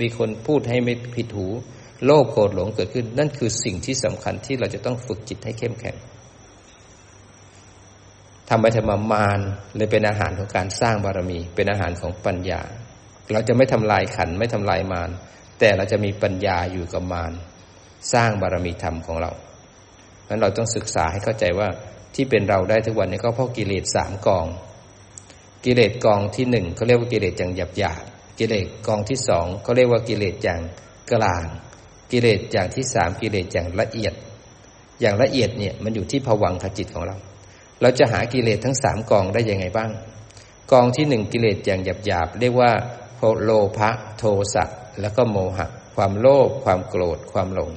[0.00, 1.46] มีคนพูดให้ไม่ผิดหู
[2.04, 5.96] โลภโกรธหลงเกิดขึ้น นั่นคือสิ่งที่สำคัญที่เราจะต้องฝึกจิตให้เข้มแข็ง
[8.48, 9.40] ทำไปทำมามาน
[9.76, 12.60] เลยเป็นอาหารของการสร้างบารมี เป็นอาหารของปัญญา
[13.32, 15.10] เราจะไม่ทำลายขันไม่ทำลายมาร
[15.58, 17.32] แต่เราจะมีปัญญาอยู่กับมาร
[18.12, 19.30] สร้างบารมีธรรมของเรา
[20.22, 21.68] เพราะนั้นเราต้องศึกษาให้เข้าใจว่า
[22.14, 24.46] ที่เป็นเราได้ทุกวันนี้ก็เพราะกิเลสสามกอง
[25.64, 28.02] กิเลสกองที่หนึ่งเขาเรียกว่ากิเลสอย่างหยาบหยาบ
[28.38, 30.60] กิเลสกองที่สองเขาเรียกว่ากิเลสอย่าง
[31.12, 31.44] กลาง
[32.12, 34.14] กิเลสอย่างที่สามกิเลสอย่างละเอียด
[35.00, 37.16] อย่างละเอียดเนี่ยมันอยู่ที่ผวังขจิตของเรา
[37.80, 39.90] เราจะหากิเลสทั้งสามกองได้ยังไงบ้าง
[40.72, 42.70] กองที่หนึ่งกิเลสอย่างหยาบหยาบเรียกว่า
[43.42, 44.64] โลภะโทสะ
[45.00, 47.70] แล้วก็โมหะ ความโลภความโกรธความหลง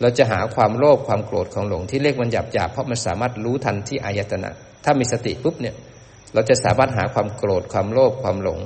[0.00, 4.50] เราจะหาความโลภความโกรธความหลงที่เรียกมันหยาบหยาบเพราะมันสามารถรู้ทันที่อายตนะ
[4.84, 5.74] ถ้ามีสติปุ๊บเนี่ย
[6.34, 8.60] เราจะสามารถหาความโกรธความโลภความหลง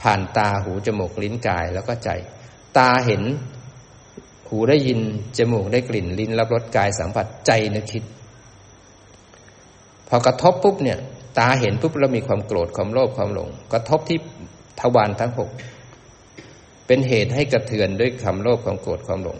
[0.00, 2.10] ผ่านตาหูจมูกลิ้นกายแล้วก็ใจ
[2.78, 3.22] ตาเห็น
[4.48, 5.00] หูได้ยิน
[5.38, 8.04] จมูกได้กลิ่นลิ้นรับรสกายสัมผัสใจนึกคิด
[10.08, 10.98] พอกระทบปุ๊บเนี่ย
[11.38, 14.18] ตาเห็นปุ๊บเรามีความโกรธความโลภความหลง กระทบที่
[14.80, 15.50] ทวารทั้งหก
[16.86, 19.38] เป็นเหตุให้กระเทือนด้วยคำโลภความโกรธความหลง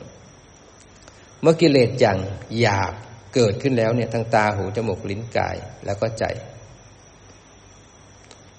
[1.42, 2.18] เมื่อกิเลสอย่าง
[2.60, 2.94] หยาบ
[3.34, 6.24] เกิดขึ้นแล้วเนี่ยทั้งตาหูจมูกลิ้นกายแล้วก็ใจ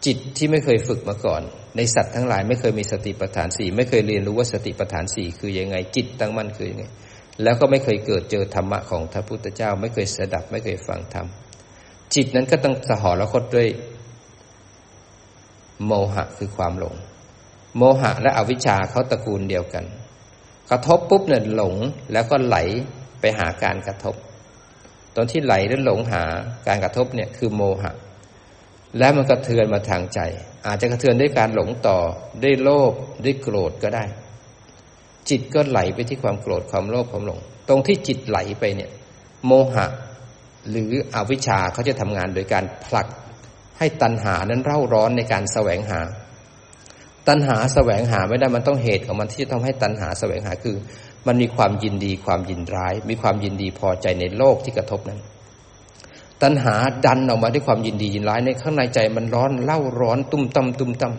[0.05, 1.41] จิตที่ไม่เคยฝึกมาก่อน
[1.77, 6.85] ในสัตว์ทั้งหลายไม่เคยมีสติปัฏฐานสี่ไม่เคยเรียนรู้ว่าสติปัฏฐานสี่คือยังไง จิตตั้งมั่นคือยังไง
[7.43, 11.27] แล้วก็ไม่เคยเกิดเจอธรรมะของพระพุทธเจ้า ไม่เคยสดับไม่เคยฟังธรรม
[12.15, 13.67] จิตนั้นก็ต้องสหรคตด้วย
[15.85, 16.95] โมหะคือความหลง
[17.77, 19.85] โมหะและอวิชชาเขาตระกูลเดียวกัน
[20.69, 21.75] กระทบปุ๊บเนี่ยหลง
[22.13, 22.57] แล้วก็ไหล
[23.19, 24.15] ไปหาการกระทบ
[25.15, 26.23] ตอนที่ไหลและหลงหา
[26.67, 27.91] การกระทบเนี่ยคือโมหะ
[28.97, 30.19] แล้วมันกระเทือนมาทางใจ
[30.65, 31.97] อาจจะกระเทือนด้วยการหลงต่อ
[32.43, 34.05] ด้วยโลภด้วยโกรธก็ได้
[35.29, 37.39] จิตก็ไหลไปที่ความโกรธความโลภความหลง
[37.69, 38.91] ตรงที่จิตไหลไปเนี่ย
[39.45, 39.85] โมหะ
[40.69, 43.07] หรืออวิชชาเขาจะทำงานโดยการผลัก
[43.81, 46.01] ให้ตัณหานั้นเร่าร้อนในการแสวงหา
[47.27, 50.75] ตัณหาแสวงหาไม่ได้มันต้องเหตุของมันที่จะทำให้ตัณหาแสวงหาคือ
[51.27, 55.19] มันมีความยินดีความยินร้าย มีความยินดีพอใจในโลกที่กระทบนั้น
[56.43, 61.13] ตัณหาดันออกมาด้วยความยินดียินร้ายในข้างในใจมันร้อนเล่าร้อนตุ้มตั้มตุ้มตั้ม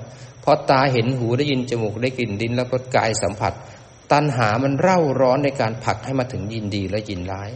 [0.44, 3.52] พอตาเห็นหูได้ยินจมูกได้กลิ่นดินแล้วก็กายสัมผัส
[4.12, 7.50] ตัณหามันเร่าร้อนในการผลักให้มาถึงยินดีและยินร้าย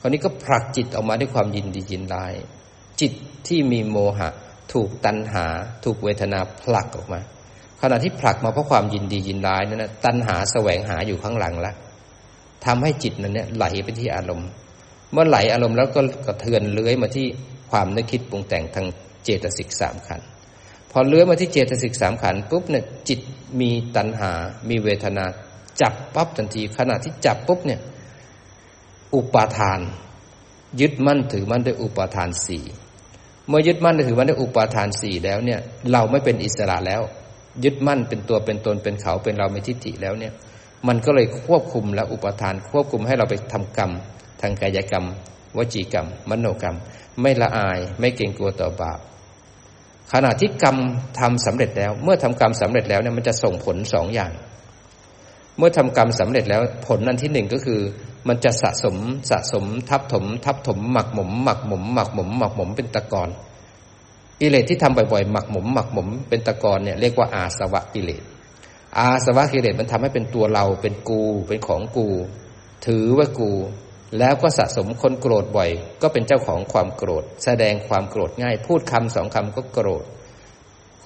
[0.00, 2.34] คราวนี้ก็ผลักจิตออกมาด้วยความยินดียินร้าย
[3.02, 3.12] จิต
[3.48, 4.28] ที่มีโมหะ
[4.72, 5.46] ถูกตัณหา
[5.84, 7.20] ถูกเวทนาผลักออกมา
[7.80, 11.74] ขณะที่ผลักมาเพราะความยินดียินร้ายนั่นนะตัณหาแสวงหาอยู่ข้างหลังแล้ว
[12.64, 14.48] ทำให้จิตนั้นเนี่ยไหลไปที่อารมณ์
[15.12, 17.26] เมื่อไหลอารมณ์แล้วก็กระเทือนเลื้อยมาที่
[17.70, 18.86] ความนึกคิดปรุงแต่งทาง
[19.24, 20.20] เจตสิกสามขัน
[20.90, 23.20] พอเลื้อยมาที่เจตสิกสามขันปุ๊บเนี่ยจิต
[23.60, 24.32] มีตัณหา
[24.68, 25.24] มีเวทนา
[25.80, 27.80] จับปั๊บทันที ขณะที่จับปุ๊บเนี่ย
[29.14, 29.80] อุปาทาน
[30.80, 32.64] ยึดมั่นถือมั่นด้วยอุปาทานสี่
[33.48, 35.60] เมื่อยึดมั่นถือมันด้วยอุปาทานสี่แล้วเนี่ย
[35.92, 37.02] เราไม่เป็นอิสระแล้ว
[37.64, 40.32] ยึดมั่นเป็นตัวเป็นตนเป็นเขาเป็นเราไม่ทิฏฐิแล้วเนี่ย
[40.88, 43.90] มันก็เลยควบคุมแล้วอุปทาน ควบคุมให้เราไปทำกรรม
[44.40, 45.04] ทางกายกรรม
[45.56, 46.76] วจีกรรม มโนกรรม
[47.20, 48.98] ไม่ละอายไม่เกรงกลัวต่อบาป
[50.12, 50.76] ขณะที่กรรม
[51.20, 54.32] ทำสำเร็จแล้ว เมื่อทำกรรมสำเร็จแล้วเนี่ยมันจะส่งผลสองอย่าง
[55.58, 57.80] เมื่อทำกรรมสำเร็จแล้วผลนั้นที่หนึ่งก็คือ
[58.28, 58.96] มันจะสะสม
[59.30, 63.28] สะสมทับถม ทับถม หมักหมม หมักหมม หมักหมม หมักหมมเป็นตะกอน
[64.40, 68.22] กิเลสที่ทำบ่อยๆหมักหมม หมักหมมเป็นตะกอนเนี่ยเรียกว่าอาสวะกิเลส
[68.98, 72.08] อาสวะกิเลสมันทำให้เป็นตัวเราเป็นกูเป็นของกู
[72.86, 73.50] ถือว่ากู
[74.18, 75.70] แล้วก็สะสมคนโกรธบ่อย
[76.02, 80.04] ก็เป็นเจ้าของความโกรธ แสดงความโกรธง่าย พูดคำสองคำก็โกรธ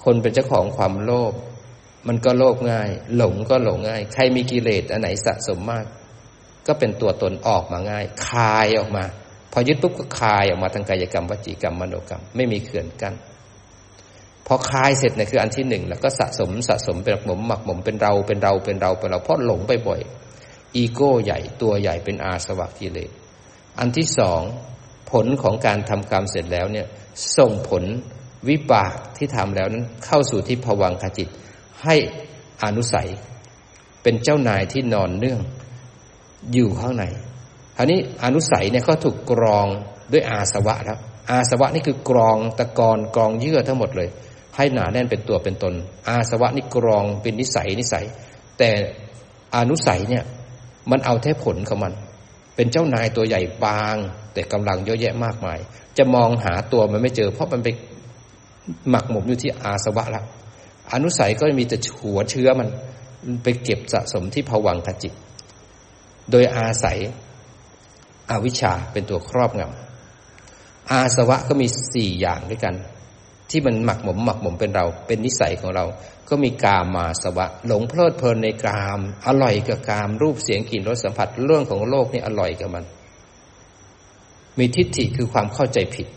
[0.03, 1.33] คนเป็นเจ้าของความโลภ
[2.07, 5.85] มันก็โลภง่าย หลงก็หลงง่าย ใครมีกิเลสอันไหนสะสมมาก
[6.67, 9.03] ก็เป็นตัวตนออกมาง่าย คายออกมา
[9.51, 13.15] พอยึดปุ๊บก็คายออกมาทางกายกรรมวจีกรรมมโนกรรม ไม่มีเขื่อนกัน้น
[14.47, 20.01] พอคายเสร็จเนี่ยคืออันที่หนึ่งแล้วก็สะสมสะสมเป็นหมมหมักหมมเป็นเราเป็นเราเป็นเราเป็นเราเพราะหลงไปบ่อย
[20.75, 23.11] อีโก้ใหญ่ตัวใหญ่เป็นอาสวะกิเลส
[23.79, 24.41] อันที่สอง
[25.11, 26.87] ผลของการทำกรรมเสร็จแล้วเนี่ย
[27.37, 27.83] ส่งผล
[28.49, 31.29] วิบากที่ทำแล้วนั้นเข้าสู่ที่ผวังขจิต
[31.83, 31.95] ให้
[32.63, 33.09] อนุสัย
[34.03, 35.41] เป็นเจ้านายที่นอนเนื่อง
[36.53, 37.05] อยู่ข้างใน
[37.77, 39.67] คราวนี้อนุสัยเนี่ยเขาถูกกรอง
[40.11, 44.09] ด้วยอาสวะแล้วอาสวะนี่คือกรองตะกอนกรองเยื่อทั้งหมดเลย
[44.55, 45.73] ให้หนาแน่นเป็นตัวเป็นตน
[46.07, 48.05] อาสวะนี่กรองเป็นนิสัยนิสัย
[48.57, 48.69] แต่
[49.55, 50.23] อนุสัยเนี่ย
[50.91, 51.93] มันเอาแท้ผลของมัน
[52.55, 53.95] เป็นเจ้านายตัวใหญ่บาง
[54.33, 55.59] แต่กำลังเยอะแยะมากมาย
[55.97, 57.69] จะมองหาตัวมันไม่เจอ เพราะมันไป
[58.89, 60.23] หมักหมมอยู่ที่อาสวะละ
[60.93, 62.67] อนุสัยก็มีแต่หัวเชื้อมัน
[63.43, 65.13] ไปเก็บสะสมที่ผวังขจิต
[66.31, 66.97] โดยอาศัย
[68.29, 72.75] อวิชชาเป็นตัวครอบงำอาสวะก็มีสี่อย่างด้วยกัน
[73.49, 75.85] ที่มันหมักหมมหมักหมมเป็นเรา เป็นนิสัยของเรา
[76.29, 82.85] ก็มีกามาสวะ หลงเพลิดเพลินในกาม อร่อยกับกาม รูปเสียงกลิ่นรสสัมผัสเรื่องของโลกนี่อร่อยกับมัน
[84.59, 86.07] มีทิฏฐิคือความเข้าใจผิด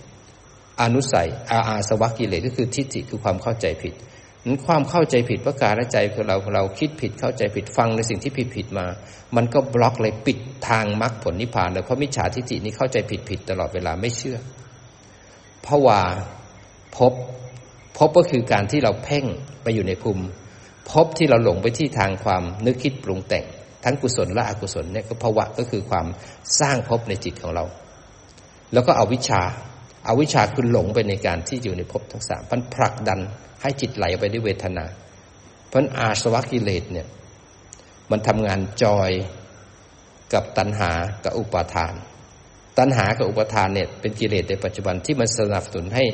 [0.83, 3.95] อนุสัยอาอาสวะกิเลสก็คือทิฏฐิคือความเข้าใจผิด
[4.47, 8.87] นั้นความเข้าใจผิดประการใจของเราเราคิดผิดเข้าใจผิดฟังในสิ่งที่ผิดผิดมา
[9.37, 14.39] มันก็บล็อกเลยปิดทางมรรคผลนิพพานเลยเพราะมิจฉาทิฏฐินี้เข้าใจผิดผิดตลอดเวลาไม่เชื่อ
[15.63, 16.01] เพราะว่า
[16.97, 17.13] พบ
[17.97, 19.25] พบก็คือการที่เราเพ่ง
[19.63, 20.25] ไปอยู่ในภูมิ
[20.91, 23.45] พบที่เราหลงไปที่ทางความนึกคิดปรุงแต่ง
[23.85, 26.07] ทั้งกุศลและอกุศลเนี่ยก็ภาวะก็คือความ
[26.61, 27.65] สร้างพบในจิตของเรา
[28.73, 29.43] แล้วก็เอาวิชา
[30.07, 33.21] เอาวิชาคือหลงไปในการที่อยู่ในภพทั้งสามพันผลักดัน
[33.63, 34.85] ให้จิตไหลไปด้วยเวทนา
[35.69, 37.07] เพราะอาสวะกิเลสเนี่ย
[38.11, 39.11] มันทำงานจอย
[40.33, 40.91] กับตัณหา
[41.25, 41.95] กับอุปาทาน
[42.79, 46.05] ตัณหากับอุปาทานเนี่ยเป็นกิเลสในปัจจุบันที่มันสนับสนุนให้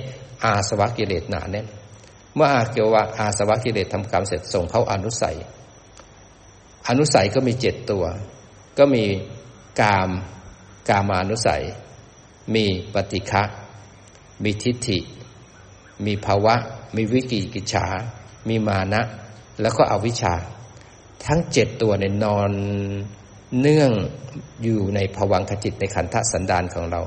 [0.45, 1.67] อาสวะกิเลสหนาแน่น
[2.35, 5.37] เมื่ออาเกียวว่าอาสวะกิเลสทำกรรมเสร็จส่งเข้าอนุสัย
[6.89, 8.05] อนุสัยก็มีเจ็ดตัว
[8.79, 9.05] ก็มี
[9.81, 10.11] กาม
[10.89, 11.63] กามานุสัย
[12.55, 13.43] มีปฏิฆะ
[14.45, 14.99] มีทิฏฐิ
[16.07, 16.55] มีภาวะ
[16.97, 17.87] มีวิกิกิจฉา
[18.49, 19.03] มีมานะ
[19.61, 20.35] แล้วก็อวิชชา
[21.25, 22.51] ทั้งเจ็ดตัวในนอน
[23.61, 23.91] เนื่อง
[24.63, 27.01] อยู่ในภวังคจิตในขันธสันดานของเรา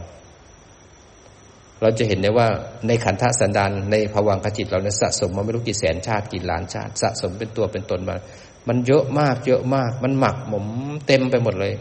[1.82, 2.48] เราจะเห็นได้ว่า
[2.88, 8.16] ในขันธสันดานในภวังคจิตเราเนี่ยสะสมมาไม่รู้กี่แสนชาติกี่ล้านชาติ สะสมเป็นตัวเป็นตนมา
[8.68, 10.66] มันเยอะมากเยอะมาก มันหมักหมม
[11.08, 11.74] เต็มไปหมดเลย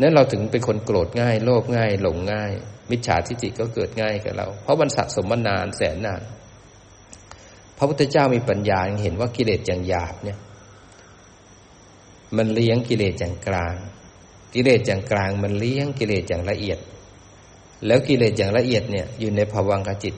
[0.00, 2.52] นั้นเราถึงเป็นคนโกรธง่าย โลภง่าย หลงง่าย
[2.90, 6.22] มิจฉาทิฏฐิก็เกิดง่ายกับเรา เพราะมันสะสมมานานแสนนาน
[7.76, 10.38] พระพุทธเจ้ามีปัญญาเห็นว่ากิเลสอย่างหยาบเนี่ย
[12.36, 13.74] มันเลี้ยงกิเลสอย่างกลาง
[14.54, 16.78] กิเลสอย่างกลาง มันเลี้ยงกิเลสอย่างละเอียด
[17.86, 20.14] แล้วกิเลสอย่างละเอียดเนี่ยอยู่ในภวังคจิต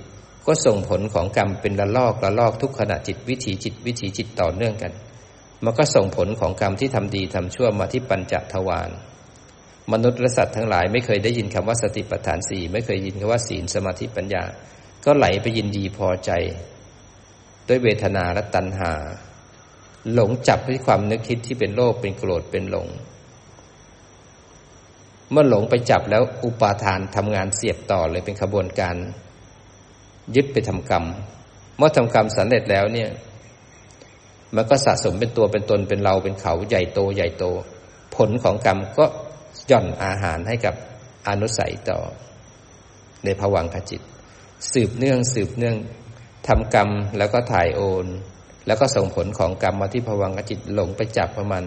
[0.47, 4.93] ก็ส่งผลของกรรมเป็นละลอกละลอกทุกขณะจิตวิถีจิตวิถีจิตต่อเนื่องกัน
[5.65, 8.91] มันก็ส่งผลของกรรมที่ทำดีทำชั่วมาที่ปัญจทวาร
[9.93, 14.45] มนุษย์และสัตว์ทั้งหลายไม่เคยได้ยินคำว่าสติปัฏฐานสี่ไม่เคยยินคำว่าศีลสมาธิปัญญา
[15.05, 16.31] ก็ไหลไปยินดีพอใจ
[17.69, 18.93] ด้วยเวทนาและตัณหา
[20.13, 22.89] หลงจับด้วยความนึกคิดที่เป็นโลภเป็นโกรธเป็นหลง
[25.31, 28.97] เมื่อหลงไปจับแล้วอุปาทานทำงานเสียบต่อเลยเป็นขบวนการ
[30.37, 31.05] ยึดไปทำกรรม
[31.77, 33.09] เมื่อทำกรรมสำเร็จแล้วเนี่ย
[34.57, 37.45] มันก็สะสมเป็นตัวเป็นตนเป็นเราเป็นเขาใหญ่โตใหญ่โต
[38.15, 39.05] ผลของกรรมก็
[39.71, 40.75] ย่อนอาหารให้กับ
[41.29, 42.01] อนุสัยต่อ
[43.25, 44.03] ในภวังคจิต
[44.73, 45.77] สืบเนื่องสืบเนื่อง
[46.49, 48.07] ทำกรรมแล้วก็ถ่ายโอน
[48.67, 51.65] แล้วก็ส่งผลของกรรมมาที่ภวังคจิตหลงไปจับประมัน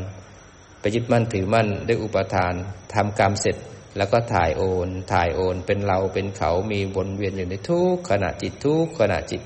[0.80, 2.54] ไปยึดมั่นถือมั่นด้วยอุปทาน
[2.94, 3.56] ทำกรรมเสร็จ
[3.98, 9.42] แล้วก็ถ่ายโอน ถ่ายโอน เป็นเราเป็นเขามีวนเวียนอยู่ในทุกขณะจิตทุกขณะจิต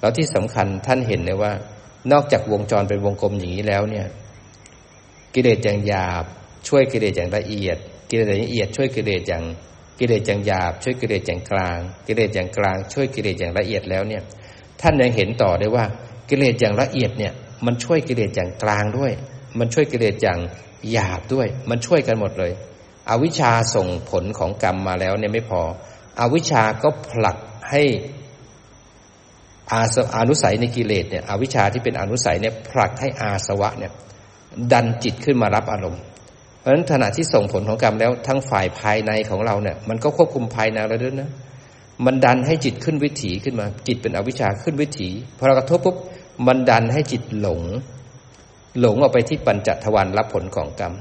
[0.00, 1.52] แล้วที่สำคัญท่านเห็นเลยว่า
[2.12, 4.06] นอกจากวงจรเป็นวงกลมอย่างนี้แล้วเนี่ย
[5.34, 6.24] กิเลสอย่างหยาบ
[6.68, 7.76] ช่วยกิเลสอย่างละเอียด
[8.10, 9.44] กิเลสอย่างละเอียด ช่วยกิเลสอย่าง
[9.98, 14.22] กิเลสอย่างหยาบ ช่วยกิเลสอย่างกลาง กิเลสอย่างกลาง ช่วยกิเลสอย่างละเอียดแล้วเนี่ย
[14.80, 15.84] ท่านยังเห็นต่อได้ว่า
[16.30, 17.32] กิเลสอย่างละเอียดเนี่ย
[17.66, 19.12] มันช่วยกิเลสอย่างกลางด้วย
[19.58, 20.38] มันช่วยกิเลสอย่าง
[20.90, 22.52] หยาบด้วย มันช่วยกันหมดเลย
[23.10, 25.62] อวิชชาส่งผลของกรรมมาแล้วเนี่ยไม่พอ
[26.20, 27.36] อวิชชาก็ผลัก
[27.70, 27.82] ให้
[29.72, 33.92] อาสอนุสัยในกิเลสเนี่ย อวิชชาที่เป็นอนุสัยเนี่ยผลักให้อาสวะเนี่ย
[34.72, 36.02] ดันจิตขึ้นมารับอารมณ์
[36.60, 41.30] เพราะฉะนั้นขณะที่ส่งผลของกรรมแล้วทั้งฝ่ายภายในของเราเนี่ย มันก็ควบคุมภายในเราด้วยนะ
[42.06, 45.96] มันดันให้จิตขึ้นวิถีขึ้นมา จิตเป็นอวิชชาขึ้นวิถีพอเรากระทบปุ๊บ
[46.46, 47.60] มันดันให้จิตหลง
[48.80, 50.94] หลงออกไปที่ปัญจทวารรับผลของกรรม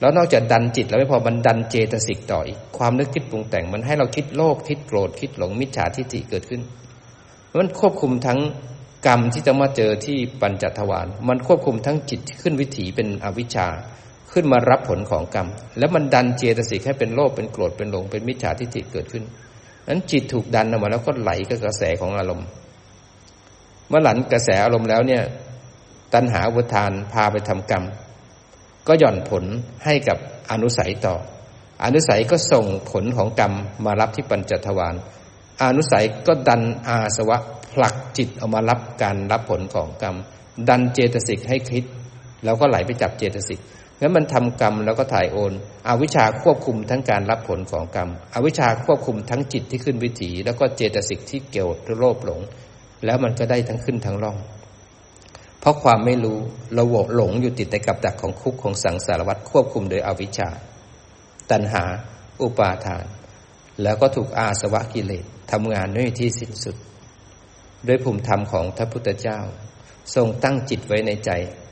[0.00, 6.62] แล้วนอกจากดันจิตแล้วไม่พอมันดันเจตสิกต่ออีกความนึกคิดปรุงแต่ง มันให้เราคิดโลภคิดโกรธคิดหลงมิจฉาทิฏฐิเกิดขึ้น
[7.60, 8.38] มันควบคุมทั้ง
[9.06, 13.66] กรรมที่จะมาเจอที่ปัญจทวาร มันควบคุมทั้งจิตขึ้นวิถีเป็นอวิชชา
[14.32, 19.24] ขึ้นมารับผลของกรรม แล้วมันดันเจตสิกให้เป็นโลภเป็นโกรธเป็นหลงเป็นมิจฉาทิฏฐิเกิดขึ้น
[19.88, 22.46] นั้นจิตถูกดันออกมาแล้วก็ไหลกับกระแสของอารมณ์
[23.88, 25.22] เมื่อหลังกระแสอารมณ์แล้วเนี่ย
[26.14, 27.84] ตัณหาวุทานพาไปทำกรรม
[28.86, 29.44] ก็หย่อนผล
[29.84, 30.18] ให้กับ
[30.50, 31.14] อนุสัยต่อ
[31.84, 33.52] อนุสัยก็ส่งผลของกรรม
[33.84, 34.94] มารับที่ปัญจทวาร
[35.62, 37.38] อนุสัยก็ดันอาสวะ
[37.72, 40.16] ผลักจิตออกมารับการรับผลของกรรม
[40.68, 41.84] ดันเจตสิกให้คิด
[42.44, 43.60] แล้วก็ไหลไปจับเจตสิก
[44.02, 45.52] งั้นมันทำกรรมแล้วก็ถ่ายโอน
[45.88, 52.40] อวิชาควบคุมทั้งการรับผลของกรรม อวิชาควบคุมทั้งจิตที่ขึ้นวิถี แล้วก็เจตสิกที่เกี่ยวกับโลภหลง
[53.04, 54.36] แล้วมันก็ได้ทั้งขึ้นทั้งล่อง
[55.60, 56.38] เพราะความไม่รู้
[56.74, 56.84] เรา
[57.14, 60.48] หลงอยู่ติดในกับดักของคุกของสังสารวัฏควบคุมโดยอวิชชา
[61.50, 61.84] ตัณหา
[62.42, 63.04] อุปาทาน
[63.82, 66.76] แล้วก็ถูกอาสวะกิเลสทำงานด้วยที่สิ้นสุด
[67.86, 69.38] ด้วยภูมิธรรมของพระพุทธเจ้า
[70.14, 71.30] ทรงตั้งจิตไว้ในใจ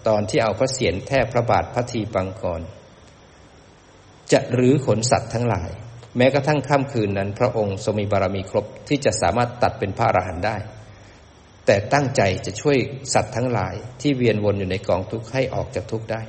[0.08, 2.60] ตอนที่เอาพระเศียรแทบพระบาทพระทีปังกร
[4.32, 5.70] จะรื้อขนสัตว์ทั้งหลาย
[6.16, 10.56] แม้กระทั่งค่ำคืนนั้น พระองค์ทรงมีบารมีครบที่จะสามารถตัดเป็นพระอรหันต์ได้
[11.66, 12.78] แต่ตั้งใจจะช่วย
[13.14, 16.22] สัตว์ทั้งหลายที่เวียนวนอยู่ในกองทุกข์ให้ออกจากทุกข์ได้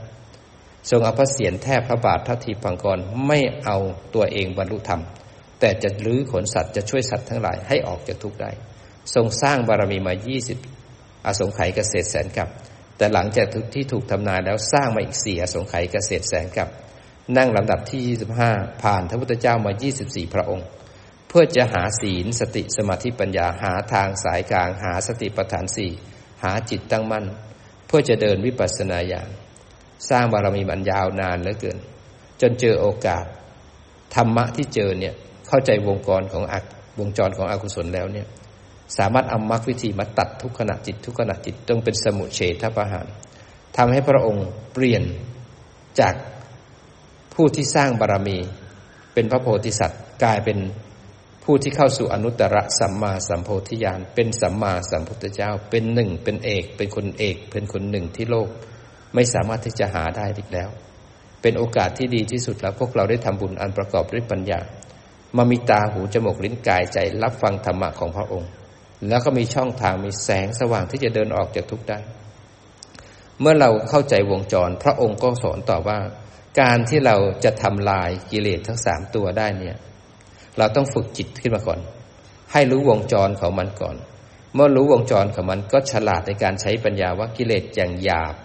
[0.90, 3.78] ทรงเอาพระเศียรแทบพระบาทพระทีปังกรไม่เอา
[4.16, 5.02] ตัวเองบรรลุธรรม
[5.60, 8.52] แต่จะรื้อขนสัตว์จะช่วยสัตว์ทั้งหลายให้ออกจากทุกข์ได้
[9.14, 10.58] ทรงสร้างบารมีมายี่สิบ
[11.26, 12.50] อสงไขยเกษตรแสนกับ
[13.02, 16.70] แต่หลังจากที่ถูกทำนายแล้วสร้างมาอีกสี่อสงไขยเกษตรแสนกับ
[17.38, 19.72] นั่งลำดับที่ 25 ผ่านพระพุทธเจ้ามา
[20.04, 20.68] 24 พระองค์
[21.30, 25.92] เพื่อจะหาศีลสติสมาธิปัญญาหาทางสายกลาง หาสติปัฏฐานสี่
[26.44, 27.26] หาจิตตั้งมั่น
[27.88, 29.30] เพื่อจะเดินวิปัสสนาญาณ
[30.10, 31.78] สร้างบารมีมันยาวนานเหลือเกิน
[32.42, 33.26] จนเจอโอกาส
[34.16, 35.14] ธรรมะที่เจอเนี่ย
[35.48, 36.66] เข้าใจวงกรของอัก
[37.00, 38.28] วงจรของอกุศลแล้วเนี่ย
[38.98, 43.08] สามารถเอามรรควิธีมาตัดทุกขณะจิตทุกขณะจิตจงเป็นสมุเฉทประหาร
[43.78, 45.04] ทำให้พระองค์เปลี่ยน
[46.00, 46.16] จาก
[47.34, 48.38] ผู้ที่สร้างบารรมี
[49.14, 50.60] เป็นพระโพธิสัตว์ กลายเป็น
[51.44, 58.50] ผู้ที่เข้าสู่อนุตตรสัมมาสัมโพธิญาณเป็นสัมมาสัมพุทธเจ้า เป็นหนึ่ง เป็นเอก เป็นคนเอก เป็นคนหนึ่งที่โลก
[59.14, 60.70] ไม่สามารถที่จะหาได้อีกแล้ว
[61.42, 64.60] เป็นโอกาสที่ดีที่สุดแล้วพวกเราได้ทำบุญอันประกอบด้วยปัญญา
[65.38, 68.50] มามีตาหูจมูกลิ้นกายใจรับฟังธรรมะของพระองค์
[69.08, 72.00] แล้วก็มีช่องทางมีแสงสว่างที่จะเดินออกจากทุกข์ได้
[73.40, 76.00] เมื่อเราเข้าใจวงจร พระองค์ก็สอนต่อว่า
[76.62, 79.78] การที่เราจะทำลายกิเลสทั้งสามตัวได้เนี่ย
[80.58, 81.80] เราต้องฝึกจิตขึ้นมาก่อน
[82.52, 83.96] ให้รู้วงจรของมันก่อน
[84.56, 88.36] เมื่อรู้วงจรของมันก็ฉลาดในการใช้ปัญญาว่ากิเลสอย่างหยาบ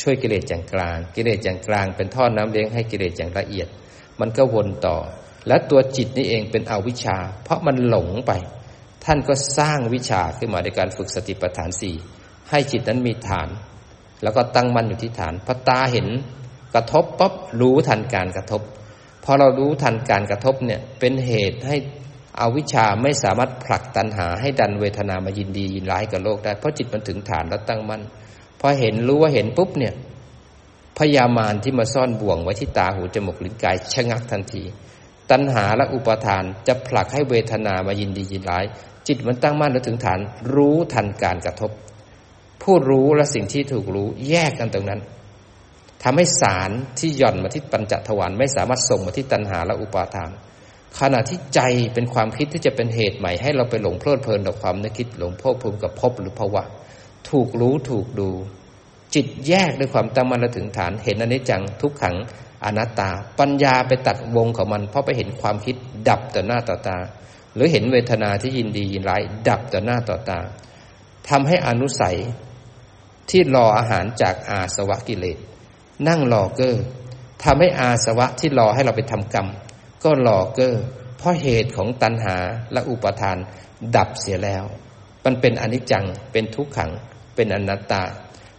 [0.00, 3.68] ช่วยกิเลสอย่างกลาง กิเลสอย่างกลาง เป็นท่อน้ำเลี้ยงให้กิเลสอย่างละเอียด
[4.20, 4.96] มันก็วนต่อ
[5.48, 8.32] และตัวจิตนี่เองเป็นอวิชชา เพราะมันหลงไป
[9.04, 11.94] ท่านก็สร้างวิชาขึ้นมาในการฝึกสติปัฏฐานสี่
[12.50, 13.48] ให้จิตนั้นมีฐาน
[14.22, 16.06] แล้วก็ตั้งมั่นอยู่ที่ฐานพอตาเห็น
[16.74, 18.62] กระทบปั๊บรู้ทันการกระทบ
[19.24, 21.76] พอเรารู้ทันการกระทบเนี่ยเป็นเหตุให้
[22.40, 28.02] อาวิชชาไม่สามารถผลักตันหาให้ดันเวทนามายินดียินร้ายกับโลกได้ เพราะจิตมันถึงฐานแล้วตั้งมั่น
[28.60, 29.94] พอเห็นรู้ว่าเห็นปุ๊บเนี่ย
[30.98, 34.62] พยามารที่มาซ่อนบ่วงไว้ที่ตาหูจมูกลิ้นกายชะงักทันที
[35.30, 38.64] ตัณหาและอุปทานจะผลักให้เวทนามายินดียินร้าย
[39.08, 40.20] จิตมันตั้งมั่นแล้วถึงฐาน
[40.54, 41.70] รู้ทันการกระทบ
[42.62, 45.00] ผู้รู้และสิ่งที่ถูกรู้แยกกันตรงนั้น
[46.02, 50.30] ทำให้สารที่หย่อนมาที่ปัญจทวารไม่สามารถส่งมาที่ตัณหาและอุปาทาน
[51.00, 51.60] ขณะที่ใจ
[51.94, 56.62] เป็นความคิดที่จะเป็นเหตุใหม่ให้เราไปหลงเพลิดเพลินกับความนึกคิดหลงพภภูมิกับภพหรือภาวะ
[57.30, 58.30] ถูกรู้ถูกดู
[59.14, 62.16] จิตแยกด้วยความตั้งมั่นและถึงฐาน เห็นอนิจจังทุกขัง
[62.64, 65.76] อนัตตา ปัญญาไปตัดวงของมัน เพราะไปเห็นความคิด
[66.08, 66.98] ดับต่อหน้าต่อตา
[67.54, 70.40] หรือเห็นเวทนาที่ยินดียินร้ายดับต่อหน้าต่อตา
[71.28, 72.18] ทำให้อนุสัย
[73.30, 75.38] ที่รออาหารจากอาสวะกิเลส
[76.08, 76.84] นั่งรอเกอร์
[77.44, 79.46] ทำให้อาสวะที่รอให้เราไปทำกรรม
[80.04, 80.82] ก็รอเกอร์
[81.18, 82.36] เพราะเหตุของตัณหา
[82.72, 83.36] และอุปทาน
[83.96, 84.64] ดับเสียแล้ว
[85.24, 86.90] มันเป็นอนิจจังเป็นทุกขัง
[87.34, 88.02] เป็นอนัตตา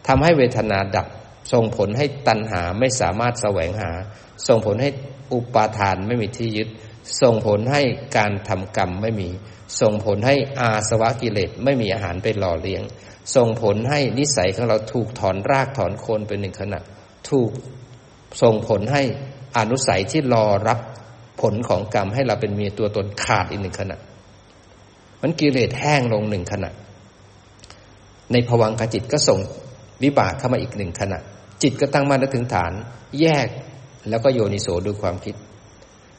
[0.07, 1.07] ทำให้เวทนาดับ
[1.53, 3.91] ส่งผลให้ตัณหาไม่สามารถแสวงหา
[4.47, 4.89] ส่งผลให้
[5.33, 6.69] อุปาทานไม่มีที่ยึด
[7.21, 7.81] ส่งผลให้
[8.17, 9.29] การทำกรรมไม่มี
[9.81, 12.83] ส่งผลให้อาสวะกิเลสไม่มีอาหารไปหล่อเลี้ยง
[13.35, 16.79] ส่งผลให้นิสัยของเราถูกถอนรากถอนโคนเป็นหนึ่งขณะ
[17.29, 17.51] ถูก
[18.41, 19.03] ส่งผลให้
[19.57, 20.79] อนุสัยที่รอรับ
[21.41, 23.97] ผลของกรรมให้เราเป็นมีตัวตนขาดอีกหนึ่งขณะ
[25.21, 26.69] มันกิเลสแห้งลงหนึ่งขณะ
[28.31, 29.39] ในภวังคจิตก็ส่ง
[30.03, 31.19] วิบากเข้ามาอีกหนึ่งขณะ
[31.63, 32.71] จิตก็ตั้งมั่นถึงฐาน
[33.21, 33.47] แยก
[34.09, 35.35] แล้วก็โยนิโสดูความคิด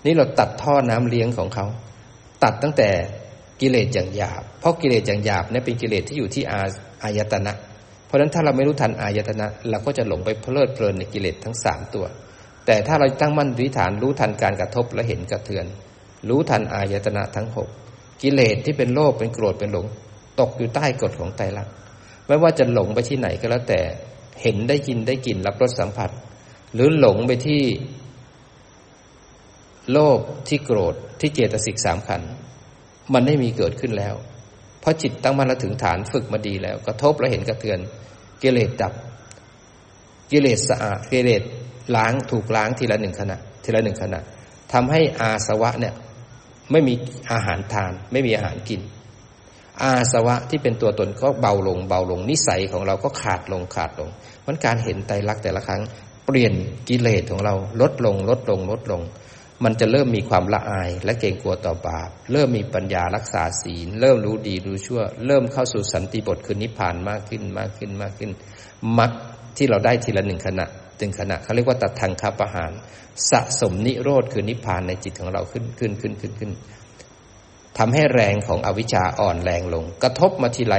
[0.05, 1.67] นี่เราตัดท่อน้ำเลี้ยงของเขา
[2.45, 2.91] ตัดตั้งแต่
[3.61, 6.61] กิเลสอย่างหยาบ เพราะกิเลสอย่างหยาบเนี่ยเป็นกิเลสที่อยู่ที่อา
[7.03, 7.53] อายตนะ
[8.07, 12.07] เพราะฉะนั้นถ้าเราไม่รู้ทันอายตนะ เราก็จะหลงไปเพลิดเพลินในกิเลสทั้งสามตัว
[12.67, 15.67] แต่ถ้าเราตั้งมั่นวิฐานรู้ทันการกระทบและเห็นกระเทือน
[16.29, 17.69] รู้ทันอายตนะทั้งหก
[18.23, 19.87] กิเลสที่เป็นโลภเป็นโกรธเป็นหลง
[20.41, 21.75] ตกอยู่ใต้กฎของไตรลักษณ์
[22.27, 23.81] ไม่ว่าจะหลงไปที่ไหนก็แล้วแต่
[24.43, 26.11] เห็นได้ยินได้กลิ่นรับรสสัมผัส
[26.75, 27.63] หรือหลงไปที่
[29.93, 32.23] โลภที่โกรธที่เจตสิกสามขัน
[33.15, 34.15] มันไม่มีเกิดขึ้นแล้ว
[34.81, 37.79] เพราะจิตตั้งมั่นแล้วถึงฐานฝึกมาดีแล้ว กระทบแล้วเห็นกระเทือน
[38.43, 38.93] กิเลสดับ
[40.31, 41.43] กิเลสสะอาดกิเลส
[41.97, 44.21] ล้างถูกล้างทีละหนึ่งขณะ ทีละหนึ่งขณะ
[44.73, 45.95] ทำให้อาสวะเนี่ย
[46.73, 46.95] ไม่มี
[47.33, 48.81] อาหารทาน ไม่มีอาหารกิน
[49.83, 54.09] อาสวะที่เป็นตัวตนก็เบาลงเบาลงนิสัยของเราก็ขาดลงขาดลง
[54.47, 55.83] มันการเห็นไตรลักษณ์แต่ละครั้ง
[56.27, 56.55] เปลี่ยน
[56.89, 59.03] กิเลสของเราลดลงลดลงลดลง
[59.65, 68.31] มันจะเริ่มมีความละอายและเกรงกลัวต่อบาป เริ่มมีปัญญารักษาศีล เริ่มรู้ดีรู้ชั่ว เริ่มเข้าสู่สันติบทคือนิพพานมากขึ้นมากขึ้นมากขึ้น
[68.99, 69.11] มัด
[69.57, 70.67] ที่เราได้ทีละหนึ่งขณะ
[71.01, 72.73] ถึงขณะเขาเรียกว่าตัดทางคาประหาร
[73.31, 76.51] สะสมนิโรธคือนิพพานในจิตของเราขึ้นขึ้นขึ้นขึ้นขึ้น
[77.79, 80.77] ทำให้แรงของอวิชชาอ่อนแรงลง กระทบมาทีไร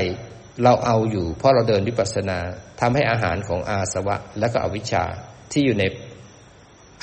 [0.63, 2.39] เราเอาอยู่ เพราะเราเดินวิปัสสนา
[2.82, 5.03] ทำให้อาหารของอาสวะและก็อวิชชา
[5.51, 5.84] ที่อยู่ใน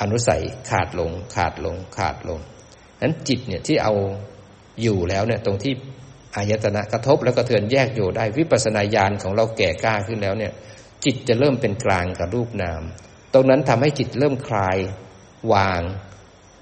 [0.01, 2.41] อนุสัยขาดลง ขาดลง ขาดลง
[3.01, 3.95] นั้นจิตเนี่ยที่เอา
[4.83, 5.73] อยู่แล้วเนี่ยตรงที่
[6.37, 10.53] อายตนะกระทบแล้วก็เทือนแยกอยู่ได้วิปัสนาญาณของเราแก่กล้าขึ้นแล้วเนี่ย
[11.05, 12.83] จิตจะเริ่มเป็นกลางกับรูปนาม
[13.35, 14.79] ตรงนั้นทำให้จิตเริ่มคลาย
[15.53, 15.83] วาง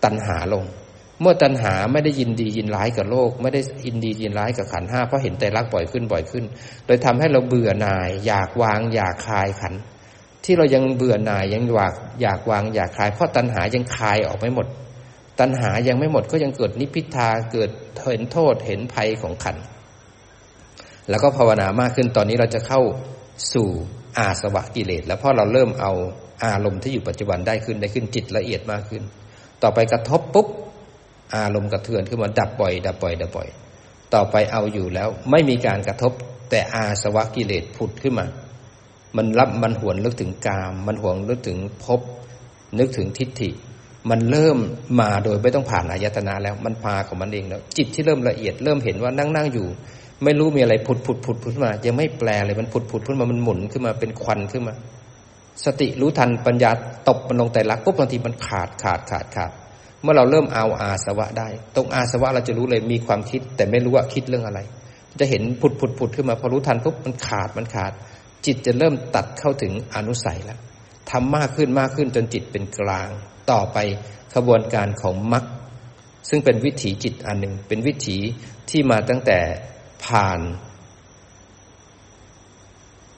[0.04, 0.64] ตัณหาลง
[1.20, 6.44] เมื่อตัณหาไม่ได้ยินดียินร้ายกับโลก ไม่ได้ยินดียินร้ายกับขันห้าเพราะเห็นแต่รักบ่อยขึ้นบ่อยขึ้น
[6.86, 9.74] โดยทำให้เราเบื่อหน่าย อยากวางอยากคลายขัน
[10.44, 14.66] ที่เรายังเบื่อหน่ายยังอยากอยากวางอยากคลายเพราะตัณหายังคลายออกไม่หมด
[15.40, 19.56] ตัณหายังไม่หมดก็ยังเกิดนิพิทาเกิดเห็นโทษเห็นภัยของขัน
[21.10, 22.80] แล้วก็ภาวนามากขึ้นตอนนี้เราจะเข้า
[23.54, 23.68] สู่
[24.18, 25.92] อาสวะกิเลส แล้วพราะเราเริ่มเอา
[26.44, 29.02] อารมณ์ที่อยู่ปัจจุบันได้ขึ้นได้ขึ้นจิตละเอียดมากขึ้น
[29.62, 30.46] ต่อไปกระทบปุ๊บ
[31.36, 33.48] อารมณ์กระเทือนขึ้นมาดับบ่อย ดับบ่อย ดับบ่อย
[34.14, 36.12] ต่อไปเอาอยู่แล้วไม่มีการกระทบ
[36.50, 38.26] แต่อาสวะกิเลสผุดขึ้นมา
[39.16, 42.00] มันรับมันหวนนึกถึงกาม มันหวงนึกถึงภพ
[42.78, 43.50] นึกถึงทิฏฐิ
[44.10, 44.58] มันเริ่ม
[45.00, 49.66] มาโดยไม่ต้องผ่านอายตนะแล้วมันพาของมันเองแล้ว จิตที่เริ่มละเอียดเริ่มเห็นว่านั่งนั่งอยู่
[50.24, 54.74] ไม่รู้มีอะไรผุดผุดผุดผุดมา ยังไม่แปลเลยมันผุดผุดขึ้นมามันหมุนขึ้นมาเป็นควันขึ้นมา
[55.64, 56.70] สติรู้ทันปัญญา
[57.08, 59.50] ตบมันลงแต่ลักปุ๊บบางทีมันขาดขาดขาดขาด
[60.02, 64.60] เมื่อเราเริ่มเอาอาสวะได้ ตรงอาสวะเราจะรู้เลยมีความคิด แต่ไม่รู้ว่าคิดเรื่องอะไร
[65.20, 67.92] จะเห็นผุดผุดผุดขึ้นมาพอรู้ทันปุ๊บมันขาดมันขาด
[68.46, 70.58] จิตจะเริ่มตัดเข้าถึงอนุสัยแล้ว
[71.10, 73.08] ทำมากขึ้นมากขึ้นจนจิตเป็นกลาง
[73.50, 73.78] ต่อไป
[74.34, 75.44] ขบวนการของมรรค
[76.28, 78.18] ซึ่งเป็นวิถีจิตอันหนึ่งเป็นวิถี
[78.70, 79.38] ที่มาตั้งแต่
[80.04, 80.40] ผ่าน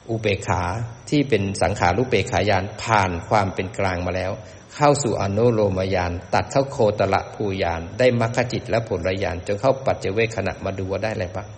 [0.08, 0.62] อุเบกขา
[1.10, 4.32] ที่เป็นสังขารุเปขายานผ่านความเป็นกลางมาแล้ว
[4.76, 11.48] เข้าสู่อนุโลมยาน ตัดเข้าโคตละภูยาน ได้มรรคจิตและผลยานจนเข้าปัจเจเวขณะมาดูว่าได้อะไรบ้าง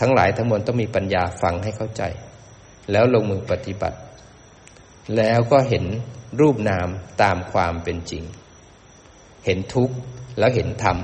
[0.00, 2.02] ทั้งหลายทั้งมวลต้องมีปัญญาฟังให้เข้าใจ
[2.92, 3.98] แล้วลงมือปฏิบัติ
[5.16, 5.84] แล้วก็เห็น
[6.40, 6.88] รูปนาม
[7.22, 8.22] ตามความเป็นจริง
[9.44, 9.94] เห็นทุกข์
[10.38, 10.96] แล้วเห็นธรรม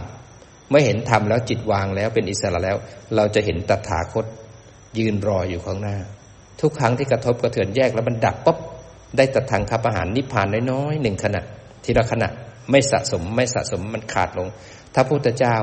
[0.68, 2.76] เมื่อเห็นธรรมแล้วจิตวางแล้วเป็นอิสระแล้ว
[3.16, 4.26] เราจะเห็นตถาคต
[4.98, 5.96] ยืนรออยู่ข้างหน้า
[6.60, 8.58] ทุกครั้งที่กระทบกระเทือนแยกแล้วมันดับปุ๊บ
[9.16, 11.40] ได้ตัดทางคับอาหารนิพพานน้อยๆหนึ่งขณะ
[11.84, 12.28] ทีละขณะ
[12.70, 14.48] ไม่สะสมไม่สะสมมันขาดลง
[14.94, 15.56] ถ้าพุทธเจ้า